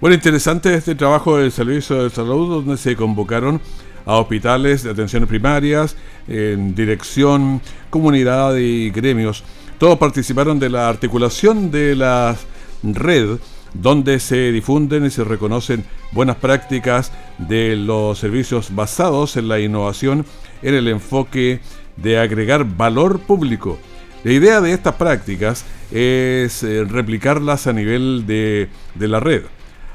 Bueno, 0.00 0.14
interesante 0.14 0.74
este 0.74 0.94
trabajo 0.94 1.38
del 1.38 1.52
Servicio 1.52 2.02
de 2.02 2.10
Salud, 2.10 2.64
donde 2.64 2.76
se 2.76 2.96
convocaron 2.96 3.60
a 4.04 4.18
hospitales 4.18 4.82
de 4.82 4.90
atenciones 4.90 5.28
primarias, 5.28 5.96
en 6.28 6.74
dirección, 6.74 7.60
comunidad 7.90 8.56
y 8.56 8.90
gremios. 8.90 9.44
Todos 9.78 9.98
participaron 9.98 10.58
de 10.58 10.70
la 10.70 10.88
articulación 10.88 11.70
de 11.70 11.94
la 11.96 12.36
red 12.82 13.38
donde 13.74 14.20
se 14.20 14.52
difunden 14.52 15.06
y 15.06 15.10
se 15.10 15.24
reconocen 15.24 15.84
buenas 16.12 16.36
prácticas 16.36 17.12
de 17.38 17.76
los 17.76 18.18
servicios 18.18 18.74
basados 18.74 19.36
en 19.36 19.48
la 19.48 19.60
innovación 19.60 20.24
en 20.62 20.74
el 20.74 20.88
enfoque 20.88 21.60
de 21.96 22.18
agregar 22.18 22.64
valor 22.64 23.20
público. 23.20 23.78
La 24.24 24.32
idea 24.32 24.60
de 24.60 24.72
estas 24.72 24.94
prácticas 24.94 25.64
es 25.90 26.62
eh, 26.62 26.84
replicarlas 26.84 27.66
a 27.66 27.72
nivel 27.72 28.24
de, 28.26 28.68
de 28.94 29.08
la 29.08 29.20
red. 29.20 29.42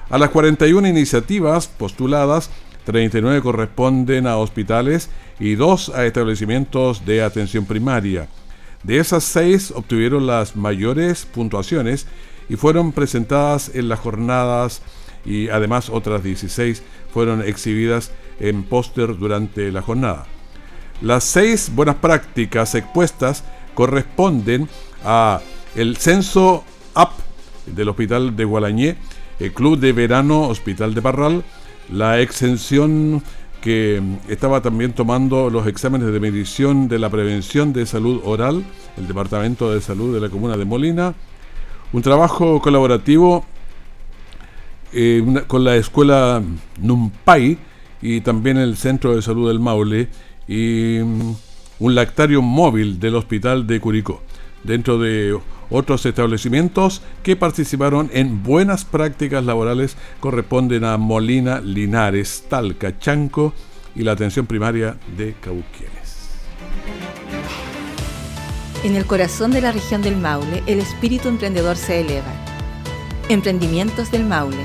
A 0.09 0.17
las 0.17 0.29
41 0.29 0.87
iniciativas 0.87 1.67
postuladas, 1.67 2.49
39 2.85 3.41
corresponden 3.41 4.27
a 4.27 4.37
hospitales 4.37 5.09
y 5.39 5.55
2 5.55 5.89
a 5.89 6.05
establecimientos 6.05 7.05
de 7.05 7.23
atención 7.23 7.65
primaria. 7.65 8.27
De 8.83 8.97
esas 8.97 9.23
6 9.25 9.71
obtuvieron 9.75 10.25
las 10.25 10.55
mayores 10.55 11.25
puntuaciones 11.25 12.07
y 12.50 12.55
fueron 12.55 12.91
presentadas 12.91 13.71
en 13.74 13.89
las 13.89 14.00
jornadas 14.00 14.81
y 15.25 15.50
además 15.50 15.89
otras 15.89 16.24
16 16.24 16.83
fueron 17.13 17.41
exhibidas 17.41 18.12
en 18.39 18.63
póster 18.63 19.17
durante 19.17 19.71
la 19.71 19.81
jornada. 19.81 20.25
Las 21.01 21.24
seis 21.24 21.71
buenas 21.74 21.95
prácticas 21.95 22.75
expuestas 22.75 23.43
corresponden 23.74 24.69
a 25.03 25.41
el 25.75 25.98
censo 25.98 26.63
AP 26.93 27.12
del 27.65 27.89
Hospital 27.89 28.36
de 28.36 28.45
Gualañé, 28.45 28.98
el 29.39 29.53
Club 29.53 29.79
de 29.79 29.93
Verano 29.93 30.48
Hospital 30.48 30.93
de 30.93 31.01
Parral, 31.01 31.43
la 31.91 32.19
exención 32.19 33.24
que 33.62 34.01
estaba 34.27 34.62
también 34.62 34.93
tomando 34.93 35.50
los 35.50 35.67
exámenes 35.67 36.12
de 36.12 36.19
medición 36.19 36.88
de 36.88 37.00
la 37.00 37.10
prevención 37.10 37.74
de 37.74 37.86
salud 37.86 38.21
oral, 38.25 38.63
el 38.98 39.07
Departamento 39.07 39.71
de 39.71 39.81
Salud 39.81 40.13
de 40.13 40.19
la 40.19 40.29
Comuna 40.29 40.57
de 40.57 40.65
Molina, 40.65 41.13
un 41.93 42.01
trabajo 42.01 42.62
colaborativo 42.62 43.45
eh, 44.93 45.24
con 45.48 45.63
la 45.63 45.75
escuela 45.75 46.41
Numpay 46.79 47.57
y 48.01 48.21
también 48.21 48.57
el 48.57 48.77
Centro 48.77 49.15
de 49.15 49.21
Salud 49.21 49.48
del 49.48 49.60
Maule 49.60 50.10
y 50.48 51.00
mm, 51.03 51.36
un 51.79 51.95
lactario 51.95 52.41
móvil 52.41 53.00
del 53.00 53.15
Hospital 53.15 53.67
de 53.67 53.79
Curicó, 53.79 54.21
dentro 54.63 54.98
de 55.00 55.38
otros 55.69 56.05
establecimientos 56.05 57.01
que 57.24 57.36
participaron 57.36 58.10
en 58.13 58.43
buenas 58.43 58.83
prácticas 58.83 59.45
laborales 59.45 59.95
corresponden 60.19 60.83
a 60.83 60.98
Molina, 60.98 61.62
Linares, 61.62 62.45
Talca, 62.50 63.00
Chanco 63.00 63.53
y 63.95 64.03
la 64.03 64.12
atención 64.12 64.45
primaria 64.45 64.98
de 65.17 65.33
Cauquienes. 65.41 66.00
En 68.83 68.95
el 68.95 69.05
corazón 69.05 69.51
de 69.51 69.61
la 69.61 69.71
región 69.71 70.01
del 70.01 70.17
Maule, 70.17 70.63
el 70.65 70.79
espíritu 70.79 71.27
emprendedor 71.27 71.77
se 71.77 72.01
eleva. 72.01 72.33
Emprendimientos 73.29 74.09
del 74.09 74.25
Maule. 74.25 74.63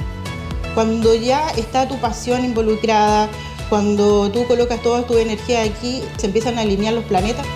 Cuando 0.74 1.14
ya 1.14 1.50
está 1.50 1.86
tu 1.86 1.98
pasión 2.00 2.42
involucrada, 2.42 3.28
cuando 3.68 4.30
tú 4.30 4.46
colocas 4.46 4.82
toda 4.82 5.06
tu 5.06 5.18
energía 5.18 5.64
aquí, 5.64 6.02
se 6.16 6.26
empiezan 6.28 6.56
a 6.56 6.62
alinear 6.62 6.94
los 6.94 7.04
planetas. 7.04 7.46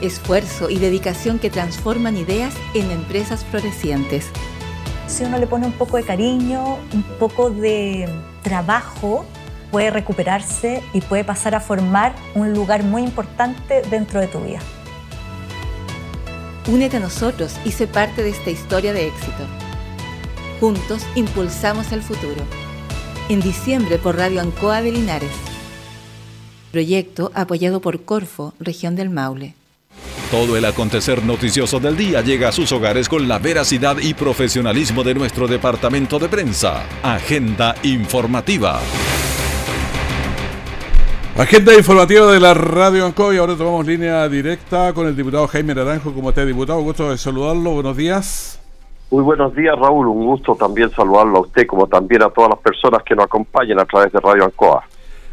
esfuerzo 0.00 0.70
y 0.70 0.78
dedicación 0.78 1.40
que 1.40 1.50
transforman 1.50 2.16
ideas 2.16 2.54
en 2.74 2.88
empresas 2.92 3.44
florecientes. 3.44 4.26
Si 5.08 5.24
uno 5.24 5.38
le 5.38 5.48
pone 5.48 5.66
un 5.66 5.72
poco 5.72 5.96
de 5.96 6.04
cariño, 6.04 6.76
un 6.94 7.02
poco 7.18 7.50
de 7.50 8.08
trabajo, 8.44 9.24
puede 9.72 9.90
recuperarse 9.90 10.84
y 10.92 11.00
puede 11.00 11.24
pasar 11.24 11.56
a 11.56 11.60
formar 11.60 12.14
un 12.36 12.54
lugar 12.54 12.84
muy 12.84 13.02
importante 13.02 13.82
dentro 13.90 14.20
de 14.20 14.28
tu 14.28 14.38
vida. 14.38 14.60
Únete 16.68 16.98
a 16.98 17.00
nosotros 17.00 17.54
y 17.64 17.72
sé 17.72 17.86
parte 17.86 18.22
de 18.22 18.28
esta 18.28 18.50
historia 18.50 18.92
de 18.92 19.06
éxito. 19.06 19.46
Juntos 20.60 21.02
impulsamos 21.14 21.92
el 21.92 22.02
futuro. 22.02 22.42
En 23.30 23.40
diciembre 23.40 23.96
por 23.96 24.16
Radio 24.16 24.42
Ancoa 24.42 24.82
de 24.82 24.92
Linares. 24.92 25.30
Proyecto 26.70 27.32
apoyado 27.34 27.80
por 27.80 28.04
Corfo, 28.04 28.52
región 28.60 28.96
del 28.96 29.08
Maule. 29.08 29.54
Todo 30.30 30.58
el 30.58 30.66
acontecer 30.66 31.24
noticioso 31.24 31.80
del 31.80 31.96
día 31.96 32.20
llega 32.20 32.50
a 32.50 32.52
sus 32.52 32.70
hogares 32.72 33.08
con 33.08 33.26
la 33.28 33.38
veracidad 33.38 33.96
y 33.96 34.12
profesionalismo 34.12 35.02
de 35.02 35.14
nuestro 35.14 35.48
departamento 35.48 36.18
de 36.18 36.28
prensa. 36.28 36.84
Agenda 37.02 37.76
informativa. 37.82 38.78
Agenda 41.38 41.72
informativa 41.72 42.26
de 42.32 42.40
la 42.40 42.52
Radio 42.52 43.06
Ancoa 43.06 43.32
y 43.32 43.38
ahora 43.38 43.54
tomamos 43.54 43.86
línea 43.86 44.28
directa 44.28 44.92
con 44.92 45.06
el 45.06 45.14
diputado 45.14 45.46
Jaime 45.46 45.72
Naranjo. 45.72 46.12
como 46.12 46.30
está, 46.30 46.44
diputado? 46.44 46.80
Gusto 46.80 47.10
de 47.10 47.16
saludarlo. 47.16 47.74
Buenos 47.74 47.96
días. 47.96 48.60
Muy 49.12 49.22
buenos 49.22 49.54
días, 49.54 49.78
Raúl. 49.78 50.08
Un 50.08 50.26
gusto 50.26 50.56
también 50.56 50.90
saludarlo 50.90 51.36
a 51.36 51.40
usted, 51.42 51.64
como 51.68 51.86
también 51.86 52.24
a 52.24 52.30
todas 52.30 52.50
las 52.50 52.58
personas 52.58 53.04
que 53.04 53.14
nos 53.14 53.26
acompañan 53.26 53.78
a 53.78 53.84
través 53.84 54.12
de 54.12 54.18
Radio 54.18 54.46
Ancoa. 54.46 54.82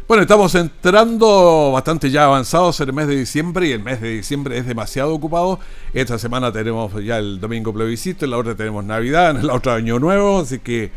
Bueno, 0.06 0.22
estamos 0.22 0.54
entrando 0.54 1.72
bastante 1.72 2.08
ya 2.08 2.26
avanzados 2.26 2.80
en 2.80 2.88
el 2.88 2.94
mes 2.94 3.08
de 3.08 3.16
diciembre 3.16 3.66
y 3.66 3.72
el 3.72 3.82
mes 3.82 4.00
de 4.00 4.10
diciembre 4.10 4.58
es 4.58 4.64
demasiado 4.64 5.12
ocupado. 5.12 5.58
Esta 5.92 6.20
semana 6.20 6.52
tenemos 6.52 6.94
ya 7.02 7.18
el 7.18 7.40
domingo 7.40 7.74
plebiscito, 7.74 8.26
en 8.26 8.30
la 8.30 8.38
otra 8.38 8.54
tenemos 8.54 8.84
Navidad, 8.84 9.30
en 9.30 9.44
la 9.44 9.54
otra 9.54 9.74
Año 9.74 9.98
Nuevo, 9.98 10.38
así 10.38 10.60
que, 10.60 10.92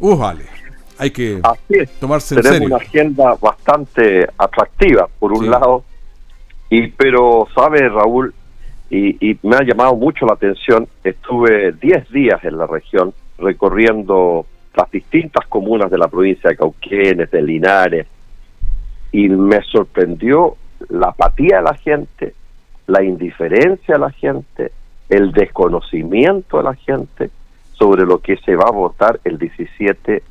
uh, 0.00 0.16
vale, 0.16 0.46
hay 1.02 1.10
que 1.10 1.40
tomarse 2.00 2.34
en 2.34 2.42
tenemos 2.42 2.66
una 2.66 2.76
agenda 2.76 3.34
bastante 3.40 4.28
atractiva, 4.38 5.08
por 5.18 5.32
un 5.32 5.50
lado, 5.50 5.84
y 6.70 6.88
pero, 6.88 7.48
sabe 7.54 7.88
Raúl, 7.88 8.32
y, 8.88 9.30
y 9.30 9.38
me 9.42 9.56
ha 9.56 9.62
llamado 9.62 9.96
mucho 9.96 10.26
la 10.26 10.34
atención, 10.34 10.86
estuve 11.02 11.72
10 11.72 12.10
días 12.10 12.44
en 12.44 12.58
la 12.58 12.66
región 12.66 13.12
recorriendo 13.38 14.46
las 14.74 14.90
distintas 14.90 15.46
comunas 15.48 15.90
de 15.90 15.98
la 15.98 16.08
provincia 16.08 16.50
de 16.50 16.56
Cauquenes, 16.56 17.30
de 17.30 17.42
Linares, 17.42 18.06
y 19.10 19.28
me 19.28 19.60
sorprendió 19.62 20.56
la 20.88 21.08
apatía 21.08 21.58
de 21.58 21.62
la 21.62 21.74
gente, 21.74 22.34
la 22.86 23.02
indiferencia 23.02 23.94
de 23.94 24.00
la 24.00 24.10
gente, 24.10 24.72
el 25.08 25.32
desconocimiento 25.32 26.58
de 26.58 26.62
la 26.62 26.74
gente 26.74 27.30
sobre 27.72 28.04
lo 28.04 28.18
que 28.18 28.36
se 28.38 28.54
va 28.54 28.64
a 28.68 28.70
votar 28.70 29.20
el 29.24 29.38
17 29.38 30.22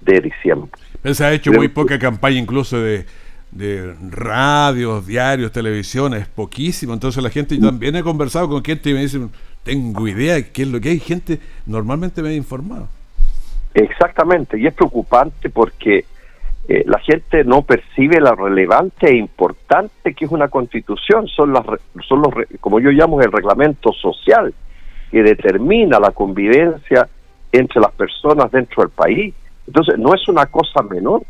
de 0.00 0.20
diciembre. 0.20 0.70
se 1.12 1.24
ha 1.24 1.32
hecho 1.32 1.52
muy 1.52 1.68
poca 1.68 1.98
campaña 1.98 2.38
incluso 2.38 2.80
de, 2.80 3.06
de 3.50 3.94
radios, 4.10 5.06
diarios, 5.06 5.52
televisiones, 5.52 6.26
poquísimo. 6.28 6.92
Entonces 6.92 7.22
la 7.22 7.30
gente, 7.30 7.56
yo 7.56 7.66
también 7.66 7.96
he 7.96 8.02
conversado 8.02 8.48
con 8.48 8.64
gente 8.64 8.90
y 8.90 8.94
me 8.94 9.00
dicen, 9.00 9.30
tengo 9.62 10.06
idea 10.08 10.34
de 10.34 10.50
qué 10.50 10.62
es 10.62 10.68
lo 10.68 10.80
que 10.80 10.90
hay. 10.90 11.00
Gente 11.00 11.40
normalmente 11.66 12.22
me 12.22 12.30
ha 12.30 12.34
informado. 12.34 12.88
Exactamente, 13.74 14.58
y 14.58 14.66
es 14.66 14.74
preocupante 14.74 15.48
porque 15.48 16.04
eh, 16.68 16.84
la 16.86 16.98
gente 16.98 17.44
no 17.44 17.62
percibe 17.62 18.20
la 18.20 18.34
relevante 18.34 19.08
e 19.08 19.16
importante 19.16 20.14
que 20.14 20.24
es 20.24 20.30
una 20.30 20.48
constitución, 20.48 21.28
son, 21.28 21.52
las, 21.52 21.64
son 22.06 22.22
los, 22.22 22.34
como 22.60 22.80
yo 22.80 22.90
llamo, 22.90 23.20
el 23.20 23.30
reglamento 23.30 23.92
social 23.92 24.52
que 25.10 25.22
determina 25.22 25.98
la 25.98 26.10
convivencia 26.10 27.08
entre 27.52 27.80
las 27.80 27.92
personas 27.92 28.50
dentro 28.50 28.82
del 28.82 28.90
país. 28.90 29.34
Entonces, 29.70 29.98
no 29.98 30.12
es 30.12 30.28
una 30.28 30.46
cosa 30.46 30.82
menor. 30.82 31.22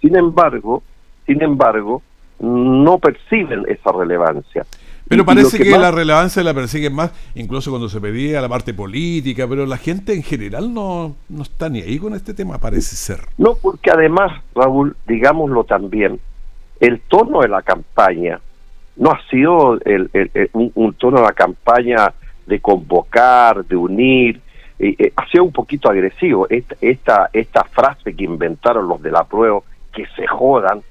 Sin 0.00 0.14
embargo, 0.14 0.84
sin 1.26 1.42
embargo, 1.42 2.00
no 2.38 2.98
perciben 2.98 3.64
esa 3.68 3.90
relevancia. 3.90 4.64
Pero 5.08 5.24
parece 5.24 5.58
que, 5.58 5.70
la 5.70 5.90
relevancia 5.90 6.44
la 6.44 6.54
persiguen 6.54 6.94
más, 6.94 7.12
incluso 7.34 7.70
cuando 7.70 7.88
se 7.88 8.00
pedía 8.00 8.40
la 8.40 8.48
parte 8.48 8.72
política, 8.72 9.48
pero 9.48 9.66
la 9.66 9.78
gente 9.78 10.14
en 10.14 10.22
general 10.22 10.72
no, 10.72 11.16
no 11.28 11.42
está 11.42 11.68
ni 11.68 11.80
ahí 11.80 11.98
con 11.98 12.14
este 12.14 12.34
tema, 12.34 12.58
parece 12.58 12.94
ser. 12.94 13.20
No, 13.36 13.56
porque 13.60 13.90
además, 13.90 14.32
Raúl, 14.54 14.96
digámoslo 15.08 15.64
también, 15.64 16.20
el 16.78 17.00
tono 17.00 17.40
de 17.40 17.48
la 17.48 17.62
campaña 17.62 18.40
no 18.94 19.10
ha 19.10 19.20
sido 19.28 19.80
el, 19.84 20.08
un, 20.52 20.94
tono 20.94 21.18
de 21.18 21.24
la 21.24 21.32
campaña 21.32 22.12
de 22.46 22.60
convocar, 22.60 23.64
de 23.64 23.74
unir, 23.74 24.40
eh, 24.78 24.94
eh, 24.98 25.12
ha 25.16 25.26
sido 25.28 25.44
un 25.44 25.52
poquito 25.52 25.90
agresivo. 25.90 26.46
Esta, 26.48 26.76
esta, 26.80 27.30
esta 27.32 27.64
frase 27.64 28.14
que 28.14 28.24
inventaron 28.24 28.88
los 28.88 29.02
de 29.02 29.10
la 29.10 29.24
prueba, 29.24 29.60
que 29.92 30.06
se 30.16 30.26
jodan, 30.26 30.82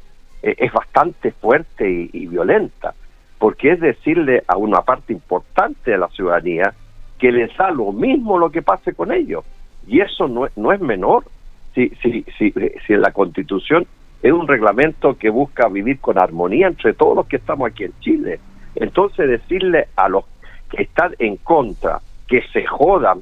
eh, 0.42 0.56
es 0.58 0.72
bastante 0.72 1.32
fuerte 1.32 2.10
y 2.12 2.28
violenta 2.28 2.94
porque 3.38 3.72
es 3.74 3.80
decirle 3.80 4.44
a 4.48 4.58
una 4.58 4.82
parte 4.82 5.14
importante 5.14 5.92
de 5.92 5.98
la 5.98 6.08
ciudadanía 6.10 6.74
que 7.20 7.32
les 7.32 7.56
da 7.56 7.72
lo 7.72 7.92
mismo 7.92 8.38
lo 8.38 8.50
que 8.50 8.62
pase 8.62 8.94
con 8.94 9.12
ellos. 9.12 9.46
Y 9.88 10.02
eso 10.02 10.28
no, 10.28 10.48
no 10.56 10.72
es 10.72 10.82
menor. 10.82 11.26
Si, 11.74 11.90
si, 12.02 12.26
si, 12.38 12.54
si 12.88 12.94
la 12.96 13.12
Constitución 13.12 13.86
es 14.24 14.32
un 14.32 14.48
reglamento 14.48 15.18
que 15.18 15.30
busca 15.30 15.68
vivir 15.68 16.00
con 16.00 16.18
armonía 16.18 16.68
entre 16.68 16.94
todos 16.94 17.16
los 17.16 17.28
que 17.28 17.36
estamos 17.36 17.70
aquí 17.70 17.84
en 17.84 17.94
Chile. 18.00 18.40
Entonces 18.76 19.30
decirle 19.30 19.90
a 19.96 20.10
los 20.10 20.26
que 20.70 20.84
están 20.84 21.14
en 21.20 21.38
contra 21.38 22.00
que 22.28 22.42
se 22.54 22.66
jodan, 22.66 23.22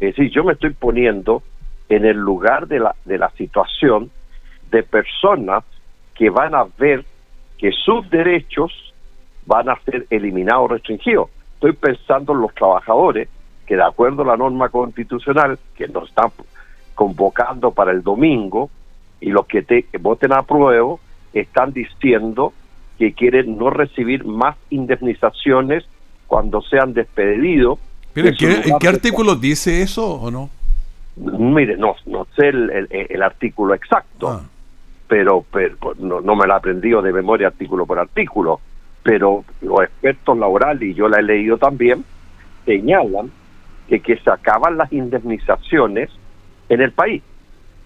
es 0.00 0.16
decir, 0.16 0.30
yo 0.30 0.44
me 0.44 0.54
estoy 0.54 0.70
poniendo 0.70 1.42
en 1.88 2.04
el 2.04 2.16
lugar 2.16 2.66
de 2.66 2.80
la, 2.80 2.94
de 3.04 3.18
la 3.18 3.30
situación 3.32 4.10
de 4.70 4.82
personas 4.82 5.64
que 6.14 6.30
van 6.30 6.54
a 6.54 6.64
ver 6.78 7.04
que 7.58 7.70
sus 7.72 8.08
derechos 8.10 8.72
van 9.46 9.68
a 9.68 9.78
ser 9.84 10.06
eliminados 10.10 10.64
o 10.64 10.68
restringidos. 10.68 11.28
Estoy 11.54 11.72
pensando 11.72 12.32
en 12.32 12.40
los 12.40 12.54
trabajadores 12.54 13.28
que 13.66 13.76
de 13.76 13.84
acuerdo 13.84 14.22
a 14.22 14.26
la 14.26 14.36
norma 14.36 14.68
constitucional 14.68 15.58
que 15.76 15.86
nos 15.88 16.08
están 16.08 16.30
convocando 16.94 17.70
para 17.70 17.92
el 17.92 18.02
domingo 18.02 18.70
y 19.20 19.30
los 19.30 19.46
que 19.46 19.62
te 19.62 19.86
voten 20.00 20.32
a 20.32 20.42
prueba 20.42 20.96
están 21.32 21.72
diciendo 21.72 22.52
que 22.98 23.12
quieren 23.12 23.56
no 23.58 23.70
recibir 23.70 24.24
más 24.24 24.56
indemnizaciones 24.70 25.84
cuando 26.26 26.62
sean 26.62 26.92
despedidos. 26.92 27.78
¿Pero 28.12 28.28
en 28.28 28.78
qué, 28.78 28.88
artículo 28.88 29.36
dice 29.36 29.82
eso 29.82 30.14
o 30.14 30.30
no? 30.30 30.50
Mire, 31.16 31.76
no, 31.76 31.94
no 32.06 32.26
sé 32.36 32.48
el, 32.48 33.22
artículo 33.22 33.74
exacto, 33.74 34.28
ah. 34.28 34.42
pero, 35.06 35.44
pero 35.52 35.76
no, 35.98 36.20
no, 36.20 36.34
me 36.34 36.46
lo 36.46 36.54
he 36.54 36.56
aprendido 36.56 37.02
de 37.02 37.12
memoria 37.12 37.48
artículo 37.48 37.86
por 37.86 37.98
artículo 37.98 38.60
pero 39.02 39.44
los 39.60 39.82
expertos 39.82 40.38
laborales, 40.38 40.82
y 40.82 40.94
yo 40.94 41.08
la 41.08 41.18
he 41.18 41.22
leído 41.22 41.58
también, 41.58 42.04
señalan 42.64 43.30
que, 43.88 44.00
que 44.00 44.16
se 44.18 44.30
acaban 44.30 44.76
las 44.76 44.92
indemnizaciones 44.92 46.10
en 46.68 46.80
el 46.80 46.92
país. 46.92 47.22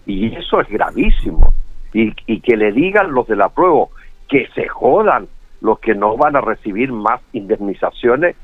Y 0.06 0.34
eso 0.34 0.60
es 0.60 0.68
gravísimo. 0.68 1.52
Y, 1.92 2.12
y 2.26 2.40
que 2.40 2.56
le 2.56 2.72
digan 2.72 3.12
los 3.12 3.28
de 3.28 3.37
la 3.37 3.48
prueba 3.48 3.87
que 4.28 4.48
se 4.54 4.66
jodan 4.68 5.28
los 5.60 5.78
que 5.78 5.94
no 5.94 6.16
van 6.16 6.37
a 6.37 6.40
recibir 6.40 6.92
más 6.92 7.20
indemnizaciones, 7.32 8.37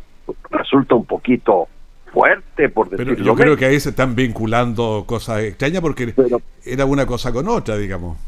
resulta 0.51 0.95
un 0.95 1.05
poquito 1.05 1.69
fuerte, 2.13 2.69
por 2.69 2.91
decirlo 2.91 3.15
Pero 3.15 3.25
yo 3.25 3.35
creo 3.35 3.57
que 3.57 3.67
ahí 3.67 3.81
se 3.81 3.91
están 3.91 4.15
vinculando 4.15 5.05
cosas 5.07 5.43
extrañas 5.43 5.81
porque 5.81 6.15
era 6.65 6.85
una 6.85 7.07
cosa 7.07 7.33
con 7.33 7.49
otra, 7.49 7.77
digamos. 7.77 8.19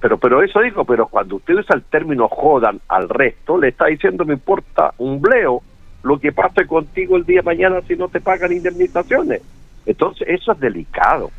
Pero, 0.00 0.18
pero 0.18 0.42
eso 0.42 0.60
digo, 0.60 0.84
pero 0.84 1.06
cuando 1.06 1.36
usted 1.36 1.54
usa 1.54 1.74
el 1.74 1.82
término 1.84 2.28
jodan 2.28 2.80
al 2.88 3.08
resto, 3.08 3.58
le 3.58 3.68
está 3.68 3.86
diciendo 3.86 4.24
me 4.24 4.34
importa 4.34 4.92
un 4.98 5.20
bleo 5.20 5.62
lo 6.02 6.18
que 6.18 6.32
pase 6.32 6.66
contigo 6.66 7.16
el 7.16 7.24
día 7.24 7.40
de 7.40 7.44
mañana 7.44 7.80
si 7.86 7.96
no 7.96 8.08
te 8.08 8.20
pagan 8.20 8.52
indemnizaciones. 8.52 9.42
Entonces, 9.86 10.28
eso 10.28 10.52
es 10.52 10.60
delicado, 10.60 11.30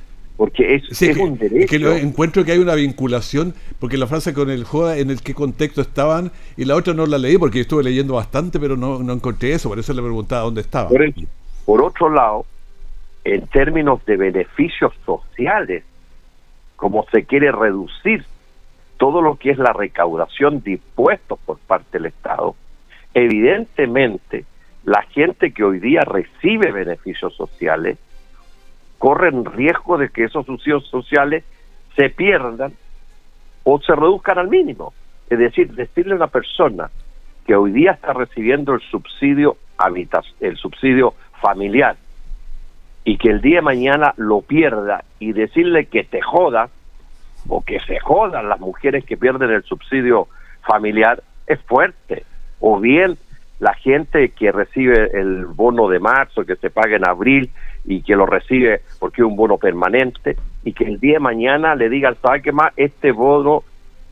porque 0.42 0.74
es, 0.74 1.18
un 1.20 1.38
derecho. 1.38 1.68
Que 1.70 1.78
lo 1.78 1.92
encuentro 1.92 2.44
que 2.44 2.54
hay 2.54 2.58
una 2.58 2.74
vinculación, 2.74 3.54
porque 3.78 3.96
la 3.96 4.08
frase 4.08 4.34
con 4.34 4.50
el 4.50 4.64
joda, 4.64 4.98
en 4.98 5.12
el 5.12 5.22
qué 5.22 5.36
contexto 5.36 5.82
estaban, 5.82 6.32
y 6.58 6.66
la 6.66 6.76
otra 6.76 6.96
no 6.96 7.06
la 7.06 7.20
leí 7.20 7.38
porque 7.38 7.60
estuve 7.60 7.84
leyendo 7.84 8.16
bastante, 8.16 8.60
pero 8.60 8.76
no, 8.76 9.04
no 9.04 9.14
encontré 9.14 9.54
eso, 9.54 9.70
por 9.70 9.78
eso 9.78 9.94
le 9.94 10.02
preguntaba 10.02 10.42
dónde 10.42 10.62
estaba. 10.62 10.90
por 11.64 11.84
otro 11.84 12.10
lado, 12.10 12.48
en 13.24 13.46
términos 13.50 14.04
de 14.08 14.18
beneficios 14.18 14.92
sociales, 15.06 15.84
como 16.76 17.06
se 17.12 17.24
quiere 17.26 17.52
reducir 17.52 18.26
todo 18.98 19.22
lo 19.22 19.36
que 19.36 19.52
es 19.52 19.60
la 19.60 19.74
recaudación 19.74 20.64
de 20.64 20.72
impuestos 20.72 21.38
por 21.46 21.60
parte 21.60 22.00
del 22.00 22.08
Estado, 22.08 22.56
evidentemente 23.14 24.46
la 24.86 25.04
gente 25.04 25.52
que 25.52 25.64
hoy 25.64 25.78
día 25.78 26.02
recibe 26.02 26.72
beneficios 26.72 27.36
sociales 27.36 28.00
corre 29.02 29.30
en 29.30 29.46
riesgo 29.46 29.98
de 29.98 30.10
que 30.10 30.26
esos 30.26 30.46
subsidios 30.46 30.86
sociales 30.86 31.44
se 31.96 32.12
pierdan 32.12 32.72
o 33.64 33.82
se 33.82 33.96
reduzcan 33.96 34.38
al 34.38 34.48
mínimo. 34.48 34.94
Es 35.28 35.40
decir, 35.40 35.74
decirle 35.74 36.14
a 36.14 36.18
una 36.18 36.28
persona 36.28 36.92
que 37.48 37.56
hoy 37.56 37.72
día 37.72 37.94
está 37.94 38.14
recibiendo 38.14 38.76
el 38.76 38.82
subsidio 38.82 39.58
el 40.40 40.58
subsidio 40.58 41.16
familiar 41.42 41.96
y 43.04 43.18
que 43.18 43.30
el 43.32 43.42
día 43.42 43.56
de 43.56 43.62
mañana 43.64 44.14
lo 44.18 44.42
pierda 44.42 45.04
y 45.18 45.34
decirle 45.34 45.88
que 45.88 46.04
te 46.04 46.22
joda 46.22 46.70
o 47.48 47.64
que 47.64 47.80
se 47.80 48.00
jodan 48.00 48.50
las 48.50 48.60
mujeres 48.60 49.04
que 49.04 49.18
pierden 49.18 49.50
el 49.50 49.64
subsidio 49.64 50.28
familiar 50.62 51.24
es 51.48 51.60
fuerte. 51.62 52.24
O 52.60 52.80
bien 52.80 53.18
la 53.62 53.76
gente 53.76 54.30
que 54.30 54.52
recibe 54.52 55.12
el 55.14 55.46
bono 55.46 55.88
de 55.88 56.00
marzo, 56.00 56.44
que 56.44 56.56
se 56.56 56.72
paga 56.72 56.96
en 56.96 57.08
abril 57.08 57.52
y 57.86 58.02
que 58.02 58.16
lo 58.16 58.26
recibe 58.26 58.82
porque 59.00 59.22
es 59.22 59.28
un 59.28 59.36
bono 59.36 59.60
permanente, 59.60 60.36
y 60.64 60.74
que 60.74 60.86
el 60.86 61.00
día 61.00 61.14
de 61.14 61.20
mañana 61.20 61.76
le 61.76 61.88
digan, 61.88 62.16
¿sabe 62.24 62.42
qué 62.42 62.52
más? 62.52 62.74
Este 62.76 63.12
bono 63.12 63.64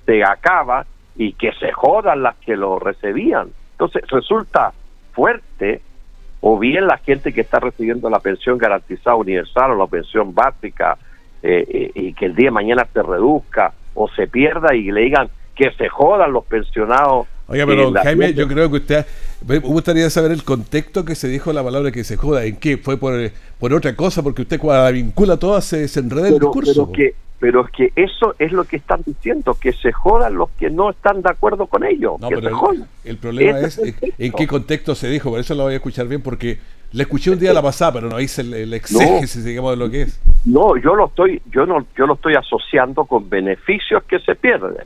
se 0.06 0.24
acaba 0.24 0.86
y 1.16 1.34
que 1.34 1.52
se 1.54 1.72
jodan 1.72 2.22
las 2.22 2.36
que 2.38 2.56
lo 2.56 2.78
recibían. 2.78 3.50
Entonces 3.72 4.04
resulta 4.08 4.72
fuerte, 5.14 5.82
o 6.42 6.60
bien 6.60 6.86
la 6.86 7.00
gente 7.00 7.34
que 7.34 7.42
está 7.42 7.60
recibiendo 7.60 8.08
la 8.08 8.20
pensión 8.20 8.60
garantizada 8.60 9.16
universal 9.16 9.72
o 9.72 9.76
la 9.78 9.88
pensión 9.88 10.36
básica, 10.36 10.96
eh, 11.42 11.66
eh, 11.68 11.92
y 11.96 12.14
que 12.14 12.26
el 12.26 12.36
día 12.36 12.50
de 12.50 12.52
mañana 12.52 12.88
se 12.94 13.02
reduzca 13.02 13.74
o 13.96 14.08
se 14.10 14.28
pierda 14.28 14.76
y 14.76 14.92
le 14.92 15.02
digan 15.02 15.28
que 15.56 15.72
se 15.72 15.90
jodan 15.90 16.34
los 16.34 16.46
pensionados. 16.46 17.28
Oiga, 17.50 17.66
pero 17.66 17.92
Jaime, 17.94 18.34
yo 18.34 18.48
creo 18.48 18.70
que 18.70 18.78
usted, 18.78 19.06
me 19.48 19.58
gustaría 19.58 20.10
saber 20.10 20.32
el 20.32 20.44
contexto 20.44 21.04
que 21.04 21.16
se 21.16 21.28
dijo 21.28 21.52
la 21.52 21.64
palabra 21.64 21.92
que 21.92 22.04
se 22.04 22.16
joda, 22.16 22.46
en 22.46 22.58
qué, 22.58 22.78
fue 22.78 22.98
por, 22.98 23.14
por 23.60 23.74
otra 23.74 23.96
cosa, 23.96 24.22
porque 24.22 24.44
usted 24.44 24.60
cuando 24.60 24.84
la 24.84 24.92
vincula 24.92 25.38
toda 25.38 25.60
se, 25.62 25.88
se 25.88 26.00
enreda 26.00 26.28
el 26.28 26.40
discurso. 26.40 26.86
Pero 26.86 26.92
que, 26.92 27.16
pero 27.40 27.66
es 27.66 27.72
que 27.72 27.92
eso 27.96 28.36
es 28.38 28.52
lo 28.52 28.66
que 28.66 28.76
están 28.76 29.02
diciendo, 29.04 29.56
que 29.60 29.74
se 29.74 29.92
jodan 29.92 30.36
los 30.36 30.50
que 30.52 30.70
no 30.70 30.92
están 30.92 31.24
de 31.24 31.30
acuerdo 31.32 31.66
con 31.66 31.84
ellos. 31.84 32.18
el, 33.04 33.18
problema 33.18 33.60
es, 33.62 33.80
en 33.80 34.32
qué 34.32 34.46
contexto 34.46 34.94
se 34.94 35.10
dijo, 35.10 35.32
por 35.32 35.40
eso 35.40 35.56
lo 35.56 35.64
voy 35.64 35.74
a 35.74 35.78
escuchar 35.78 36.08
bien, 36.08 36.22
porque 36.22 36.60
le 36.92 37.04
escuché 37.04 37.32
un 37.32 37.40
día 37.40 37.52
la 37.54 37.64
pasada, 37.64 37.94
pero 37.94 38.10
no 38.10 38.20
hice 38.20 38.42
el, 38.42 38.54
el 38.54 38.74
exégesis, 38.74 39.44
digamos, 39.44 39.72
de 39.72 39.78
lo 39.78 39.90
que 39.90 40.04
es. 40.04 40.22
No, 40.46 40.78
yo 40.78 40.94
lo 40.94 41.08
estoy, 41.08 41.42
yo 41.52 41.66
no, 41.66 41.86
yo 41.98 42.06
lo 42.06 42.14
estoy 42.14 42.36
asociando 42.36 43.06
con 43.06 43.28
beneficios 43.28 44.04
que 44.04 44.20
se 44.20 44.36
pierden. 44.36 44.86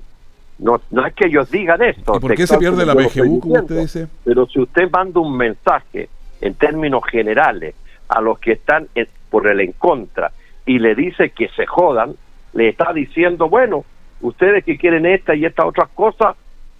No, 0.60 0.82
no 0.92 1.06
es 1.06 1.14
que 1.14 1.28
ellos 1.28 1.50
digan 1.50 1.82
esto. 1.82 2.16
¿Y 2.16 2.20
por 2.20 2.36
qué 2.36 2.48
se 2.48 2.58
pierde 2.58 2.86
la 2.86 2.96
PGU, 2.96 3.40
como 3.40 3.56
usted 3.56 3.82
dice? 3.82 4.08
Pero 4.24 4.48
si 4.48 4.60
usted 4.60 4.90
manda 4.92 5.20
un 5.20 5.36
mensaje 5.36 6.10
en 6.42 6.54
términos 6.56 7.04
generales 7.10 7.76
a 8.08 8.22
los 8.22 8.40
que 8.40 8.54
están 8.54 8.88
por 9.30 9.48
el 9.48 9.60
en 9.62 9.72
contra 9.74 10.32
y 10.66 10.80
le 10.80 10.96
dice 10.96 11.32
que 11.32 11.50
se 11.50 11.66
jodan, 11.66 12.16
le 12.54 12.70
está 12.70 12.94
diciendo, 12.94 13.50
bueno, 13.50 13.84
ustedes 14.22 14.64
que 14.64 14.78
quieren 14.78 15.06
esta 15.06 15.36
y 15.36 15.46
estas 15.46 15.66
otras 15.66 15.90
cosas, 15.90 16.36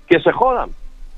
que 0.08 0.20
se 0.20 0.32
jodan, 0.32 0.70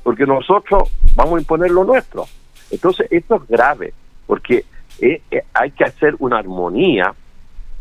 porque 0.03 0.25
nosotros 0.25 0.89
vamos 1.15 1.35
a 1.35 1.39
imponer 1.39 1.71
lo 1.71 1.83
nuestro. 1.83 2.25
Entonces, 2.71 3.07
esto 3.11 3.35
es 3.35 3.47
grave, 3.47 3.93
porque 4.25 4.65
eh, 5.01 5.21
eh, 5.29 5.43
hay 5.53 5.71
que 5.71 5.83
hacer 5.83 6.15
una 6.19 6.37
armonía 6.37 7.13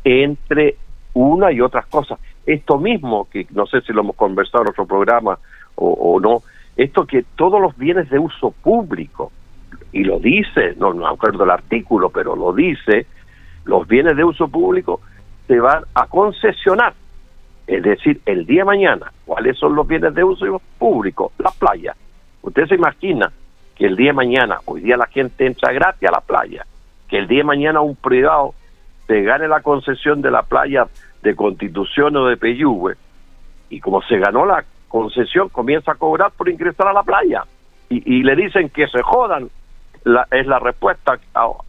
entre 0.03 0.77
una 1.15 1.53
y 1.53 1.61
otras 1.61 1.87
cosas. 1.87 2.19
Esto 2.47 2.79
mismo, 2.79 3.29
que 3.31 3.47
no 3.51 3.67
sé 3.67 3.81
si 3.83 3.93
lo 3.93 4.03
hemos 4.03 4.17
conversado 4.17 4.65
en 4.65 4.71
otro 4.71 4.87
programa 4.87 5.39
o, 5.77 6.21
no, 6.21 6.43
esto 6.77 7.07
que 7.07 7.25
todos 7.37 7.61
los 7.61 7.77
bienes 7.77 8.09
de 8.11 8.19
uso 8.19 8.53
público, 8.53 9.33
y 9.93 10.05
lo 10.05 10.19
dice, 10.19 10.75
no, 10.77 10.93
no 10.93 11.07
acuerdo 11.07 11.45
el 11.45 11.51
artículo, 11.51 12.11
pero 12.11 12.37
lo 12.37 12.53
dice, 12.53 13.07
los 13.65 13.87
bienes 13.87 14.17
de 14.17 14.25
uso 14.25 14.49
público 14.49 15.01
se 15.47 15.59
van 15.59 15.85
a 15.95 16.07
concesionar. 16.07 16.95
Es 17.67 17.83
decir, 17.83 18.21
el 18.27 18.45
día 18.45 18.61
de 18.61 18.67
mañana, 18.67 19.13
¿cuáles 19.25 19.59
son 19.59 19.75
los 19.75 19.87
bienes 19.87 20.15
de 20.15 20.23
uso 20.23 20.61
público? 20.79 21.33
La 21.39 21.51
playa. 21.51 21.97
Usted 22.43 22.67
se 22.67 22.75
imagina 22.75 23.33
que 23.75 23.87
el 23.87 23.97
día 23.97 24.09
de 24.09 24.15
mañana, 24.15 24.59
hoy 24.67 24.83
día 24.83 24.97
la 24.97 25.07
gente 25.07 25.47
entra 25.47 25.73
gratis 25.73 26.09
a 26.09 26.13
la 26.13 26.21
playa, 26.21 26.67
que 27.09 27.19
el 27.19 27.27
día 27.27 27.39
de 27.39 27.45
mañana 27.45 27.81
un 27.81 27.97
privado 27.97 28.55
se 29.07 29.23
gane 29.23 29.49
la 29.49 29.61
concesión 29.61 30.23
de 30.23 30.31
la 30.31 30.43
playa 30.43 30.87
de 31.25 31.35
Constitución 31.35 32.17
o 32.17 32.27
de 32.27 32.37
Peyúgue, 32.37 32.95
y 33.71 33.81
como 33.81 34.03
se 34.03 34.19
ganó 34.19 34.47
la 34.47 34.65
concesión, 34.89 35.49
comienza 35.49 35.93
a 35.93 35.95
cobrar 35.97 36.31
por 36.31 36.49
ingresar 36.49 36.87
a 36.87 36.93
la 36.93 37.03
playa. 37.03 37.45
Y, 37.89 38.23
le 38.23 38.35
dicen 38.35 38.71
que 38.71 38.89
se 38.89 39.03
jodan, 39.03 39.51
la, 40.05 40.27
es 40.33 40.47
la 40.47 40.59
respuesta, 40.59 41.19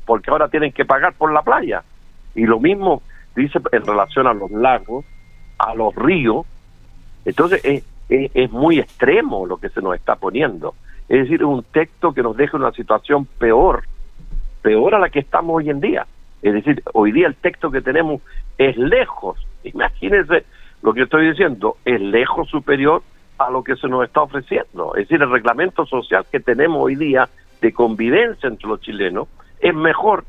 porque 0.05 0.31
ahora 0.31 0.47
tienen 0.47 0.71
que 0.71 0.85
pagar 0.85 1.13
por 1.13 1.31
la 1.31 1.41
playa. 1.41 1.83
Y 2.33 2.45
lo 2.45 2.59
mismo 2.59 3.03
dice 3.35 3.59
en 3.71 3.85
relación 3.85 4.25
a 4.25 4.33
los 4.33 4.49
lagos, 4.51 5.05
a 5.59 5.75
los 5.75 5.93
ríos. 5.95 6.45
Entonces 7.25 7.61
es, 7.63 7.83
es, 8.09 8.51
muy 8.51 8.79
extremo 8.79 9.45
lo 9.45 9.57
que 9.57 9.69
se 9.69 9.81
nos 9.81 9.95
está 9.95 10.15
poniendo. 10.15 10.73
Es 11.07 11.23
decir, 11.23 11.43
un 11.43 11.63
texto 11.63 12.13
que 12.13 12.23
nos 12.23 12.35
deja 12.35 12.57
una 12.57 12.71
situación 12.71 13.25
peor, 13.25 13.83
peor 14.63 14.95
a 14.95 14.99
la 14.99 15.09
que 15.09 15.19
estamos 15.19 15.57
hoy 15.57 15.69
en 15.69 15.79
día. 15.79 16.07
Es 16.45 16.53
decir, 16.53 16.83
hoy 16.93 17.11
día 17.11 17.25
el 17.25 17.33
texto 17.33 17.71
que 17.71 17.81
tenemos 17.81 18.21
es 18.59 18.77
lejos, 18.77 19.43
imagínense 19.63 20.45
lo 20.83 20.93
que 20.93 21.01
estoy 21.01 21.29
diciendo, 21.29 21.77
es 21.83 21.99
lejos 21.99 22.47
superior 22.49 23.01
a 23.39 23.49
lo 23.49 23.63
que 23.63 23.75
se 23.75 23.87
nos 23.87 24.05
está 24.05 24.21
ofreciendo. 24.21 24.93
Es 24.93 25.07
decir, 25.07 25.23
el 25.23 25.31
reglamento 25.31 25.87
social 25.87 26.23
que 26.31 26.39
tenemos 26.39 26.83
hoy 26.83 26.97
día 26.97 27.27
de 27.61 27.73
convivencia 27.73 28.47
entre 28.47 28.69
los 28.69 28.79
chilenos 28.81 29.27
es 29.59 29.73
mejor 29.73 30.23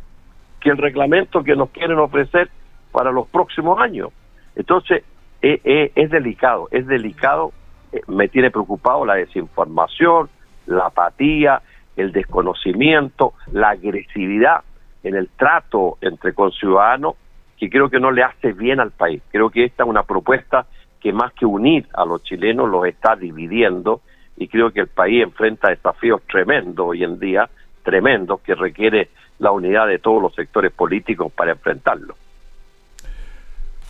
que 0.59 0.70
el 0.70 0.79
reglamento 0.79 1.44
que 1.44 1.55
nos 1.55 1.68
quieren 1.68 1.98
ofrecer 1.98 2.48
para 2.92 3.12
los 3.12 3.29
próximos 3.29 3.79
años. 3.79 4.09
Entonces, 4.55 5.05
eh, 5.42 5.61
eh, 5.64 5.92
es 5.94 6.11
delicado, 6.11 6.68
es 6.70 6.87
delicado, 6.87 7.52
eh, 7.92 8.00
me 8.07 8.29
tiene 8.29 8.50
preocupado 8.50 9.05
la 9.05 9.16
desinformación, 9.16 10.31
la 10.64 10.87
apatía, 10.87 11.61
el 11.94 12.12
desconocimiento, 12.12 13.35
la 13.52 13.68
agresividad 13.68 14.62
en 15.06 15.14
el 15.14 15.28
trato 15.28 15.98
entre 16.00 16.34
conciudadanos, 16.34 17.14
que 17.56 17.70
creo 17.70 17.88
que 17.88 18.00
no 18.00 18.10
le 18.10 18.22
hace 18.22 18.52
bien 18.52 18.80
al 18.80 18.90
país. 18.90 19.22
Creo 19.30 19.50
que 19.50 19.64
esta 19.64 19.84
es 19.84 19.88
una 19.88 20.02
propuesta 20.02 20.66
que 21.00 21.12
más 21.12 21.32
que 21.32 21.46
unir 21.46 21.86
a 21.94 22.04
los 22.04 22.22
chilenos 22.24 22.68
los 22.68 22.86
está 22.86 23.14
dividiendo 23.14 24.00
y 24.36 24.48
creo 24.48 24.72
que 24.72 24.80
el 24.80 24.88
país 24.88 25.22
enfrenta 25.22 25.70
desafíos 25.70 26.22
tremendos 26.28 26.86
hoy 26.86 27.04
en 27.04 27.18
día, 27.18 27.48
tremendos, 27.82 28.40
que 28.40 28.54
requiere 28.54 29.10
la 29.38 29.52
unidad 29.52 29.86
de 29.86 29.98
todos 29.98 30.20
los 30.20 30.34
sectores 30.34 30.72
políticos 30.72 31.32
para 31.32 31.52
enfrentarlo. 31.52 32.16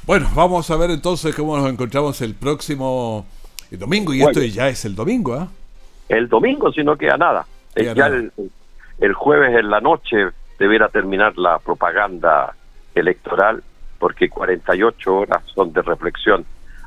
Bueno, 0.04 0.28
vamos 0.34 0.70
a 0.70 0.76
ver 0.76 0.90
entonces 0.90 1.34
cómo 1.34 1.56
nos 1.56 1.68
encontramos 1.68 2.20
el 2.20 2.34
próximo 2.34 3.26
domingo. 3.70 4.12
Y 4.14 4.22
esto 4.22 4.40
ya 4.42 4.68
es 4.68 4.84
el 4.84 4.94
domingo, 4.94 5.34
¿ah? 5.34 5.48
El 6.08 6.28
domingo, 6.28 6.70
si 6.72 6.84
no 6.84 6.96
queda 6.96 7.16
nada. 7.16 7.46
ya 7.74 8.06
El, 8.06 9.12
jueves 9.14 9.58
en 9.58 9.68
la 9.70 9.80
noche 9.80 10.28
deberá 10.58 10.88
terminar 10.88 11.36
la 11.36 11.58
propaganda 11.58 12.54
electoral 12.94 13.62
porque 13.98 14.28
48 14.28 15.14
horas 15.14 15.42
son 15.54 15.72
de 15.72 15.82
reflexión 15.82 16.44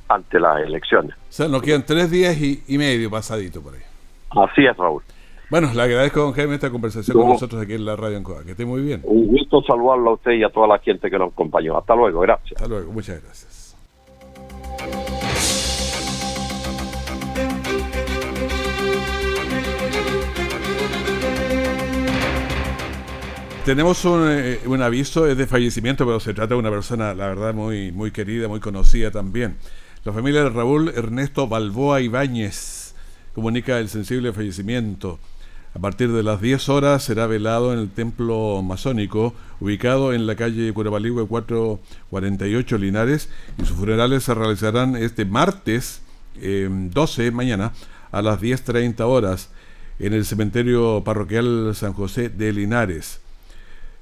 ante 0.07 0.39
las 0.39 0.61
elecciones. 0.61 1.11
O 1.11 1.31
sea, 1.31 1.47
nos 1.47 1.61
quedan 1.61 1.85
tres 1.85 2.09
días 2.09 2.37
y, 2.37 2.63
y 2.67 2.77
medio 2.77 3.09
pasadito 3.09 3.61
por 3.61 3.73
ahí. 3.73 3.81
Así 4.31 4.65
es, 4.65 4.75
Raúl. 4.77 5.03
Bueno, 5.49 5.71
le 5.73 5.81
agradezco, 5.81 6.19
don 6.19 6.33
Jaime, 6.33 6.55
esta 6.55 6.69
conversación 6.69 7.17
con 7.17 7.29
nosotros 7.29 7.61
aquí 7.61 7.73
en 7.73 7.85
la 7.85 7.95
radio 7.95 8.17
Ancoa. 8.17 8.43
Que 8.43 8.51
esté 8.51 8.65
muy 8.65 8.81
bien. 8.81 9.01
Un 9.03 9.27
gusto 9.27 9.63
saludarlo 9.63 10.11
a 10.11 10.13
usted 10.13 10.33
y 10.33 10.43
a 10.43 10.49
toda 10.49 10.67
la 10.67 10.77
gente 10.77 11.09
que 11.09 11.17
nos 11.17 11.31
acompañó. 11.33 11.77
Hasta 11.77 11.95
luego, 11.95 12.19
gracias. 12.19 12.61
Hasta 12.61 12.67
luego, 12.67 12.91
muchas 12.91 13.21
gracias. 13.23 13.58
Tenemos 23.69 24.03
eh, 24.03 24.61
un, 24.65 24.81
aviso, 24.81 25.27
es 25.27 25.37
de 25.37 25.45
fallecimiento, 25.45 26.03
pero 26.03 26.19
se 26.19 26.33
trata 26.33 26.55
de 26.55 26.59
una 26.59 26.71
persona, 26.71 27.13
la 27.13 27.27
verdad, 27.27 27.53
muy, 27.53 27.91
muy 27.91 28.09
querida, 28.09 28.47
muy 28.47 28.59
conocida 28.59 29.11
también. 29.11 29.57
La 30.03 30.11
familia 30.11 30.43
de 30.43 30.49
Raúl 30.49 30.89
Ernesto 30.89 31.47
Balboa 31.47 32.01
Ibáñez 32.01 32.95
comunica 33.35 33.77
el 33.77 33.87
sensible 33.87 34.33
fallecimiento 34.33 35.19
a 35.75 35.77
partir 35.77 36.11
de 36.11 36.23
las 36.23 36.41
10 36.41 36.67
horas 36.69 37.03
será 37.03 37.27
velado 37.27 37.71
en 37.71 37.77
el 37.77 37.91
templo 37.91 38.59
masónico 38.63 39.35
ubicado 39.59 40.13
en 40.13 40.25
la 40.25 40.35
calle 40.35 40.73
Curapaligüe 40.73 41.27
448 41.27 42.77
Linares 42.79 43.29
y 43.59 43.65
sus 43.65 43.77
funerales 43.77 44.23
se 44.23 44.33
realizarán 44.33 44.95
este 44.95 45.25
martes 45.25 46.01
12 46.41 47.27
em, 47.27 47.35
mañana 47.35 47.73
a 48.11 48.23
las 48.23 48.41
10.30 48.41 48.99
horas 49.01 49.51
en 49.99 50.13
el 50.13 50.25
cementerio 50.25 51.03
parroquial 51.03 51.75
San 51.75 51.93
José 51.93 52.29
de 52.29 52.51
Linares. 52.51 53.21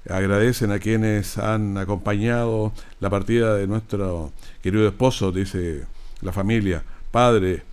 Agradecen 0.10 0.72
a 0.72 0.80
quienes 0.80 1.38
han 1.38 1.78
acompañado 1.78 2.72
la 3.00 3.10
partida 3.10 3.56
de 3.56 3.68
nuestro 3.68 4.32
querido 4.62 4.88
esposo, 4.88 5.32
dice 5.32 5.84
la 6.22 6.32
familia, 6.32 6.84
padre, 7.12 7.64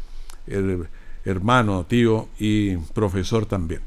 hermano, 1.24 1.86
tío 1.88 2.28
y 2.38 2.76
profesor 2.76 3.46
también. 3.46 3.80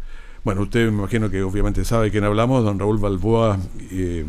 Bueno, 0.43 0.61
usted 0.61 0.89
me 0.89 0.99
imagino 0.99 1.29
que 1.29 1.43
obviamente 1.43 1.83
sabe 1.83 2.05
de 2.05 2.11
quién 2.11 2.23
hablamos, 2.23 2.63
don 2.63 2.79
Raúl 2.79 2.99
Balboa, 2.99 3.59
eh, 3.91 4.25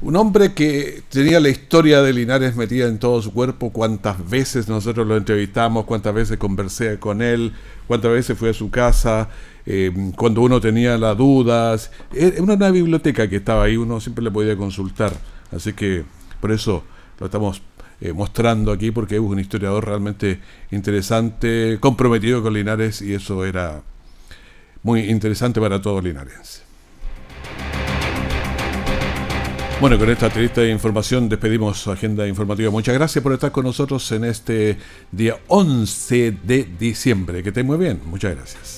un 0.00 0.14
hombre 0.14 0.54
que 0.54 1.02
tenía 1.08 1.40
la 1.40 1.48
historia 1.48 2.02
de 2.02 2.12
Linares 2.12 2.54
metida 2.54 2.86
en 2.86 2.98
todo 2.98 3.20
su 3.20 3.32
cuerpo, 3.32 3.70
cuántas 3.72 4.28
veces 4.28 4.68
nosotros 4.68 5.06
lo 5.06 5.16
entrevistamos, 5.16 5.86
cuántas 5.86 6.14
veces 6.14 6.38
conversé 6.38 6.98
con 6.98 7.20
él, 7.20 7.52
cuántas 7.88 8.12
veces 8.12 8.38
fui 8.38 8.48
a 8.48 8.54
su 8.54 8.70
casa, 8.70 9.28
eh, 9.70 9.92
cuando 10.16 10.40
uno 10.40 10.62
tenía 10.62 10.96
las 10.96 11.16
dudas. 11.16 11.90
Era 12.14 12.42
una 12.42 12.70
biblioteca 12.70 13.28
que 13.28 13.36
estaba 13.36 13.64
ahí, 13.64 13.76
uno 13.76 14.00
siempre 14.00 14.24
le 14.24 14.30
podía 14.30 14.56
consultar. 14.56 15.12
Así 15.54 15.74
que 15.74 16.04
por 16.40 16.52
eso 16.52 16.84
lo 17.20 17.26
estamos 17.26 17.60
eh, 18.00 18.14
mostrando 18.14 18.72
aquí, 18.72 18.90
porque 18.90 19.16
es 19.16 19.20
un 19.20 19.38
historiador 19.38 19.84
realmente 19.84 20.40
interesante, 20.70 21.76
comprometido 21.80 22.42
con 22.42 22.54
Linares, 22.54 23.02
y 23.02 23.12
eso 23.12 23.44
era 23.44 23.82
muy 24.82 25.00
interesante 25.00 25.60
para 25.60 25.82
todos 25.82 26.02
linarenses. 26.02 26.62
Bueno, 29.80 29.98
con 29.98 30.08
esta 30.08 30.30
triste 30.30 30.70
información 30.70 31.28
despedimos 31.28 31.86
agenda 31.88 32.26
informativa. 32.26 32.70
Muchas 32.70 32.94
gracias 32.94 33.22
por 33.22 33.34
estar 33.34 33.52
con 33.52 33.64
nosotros 33.64 34.10
en 34.12 34.24
este 34.24 34.78
día 35.12 35.36
11 35.46 36.38
de 36.42 36.68
diciembre. 36.78 37.42
Que 37.42 37.50
esté 37.50 37.62
muy 37.62 37.76
bien. 37.76 38.00
Muchas 38.06 38.34
gracias. 38.34 38.77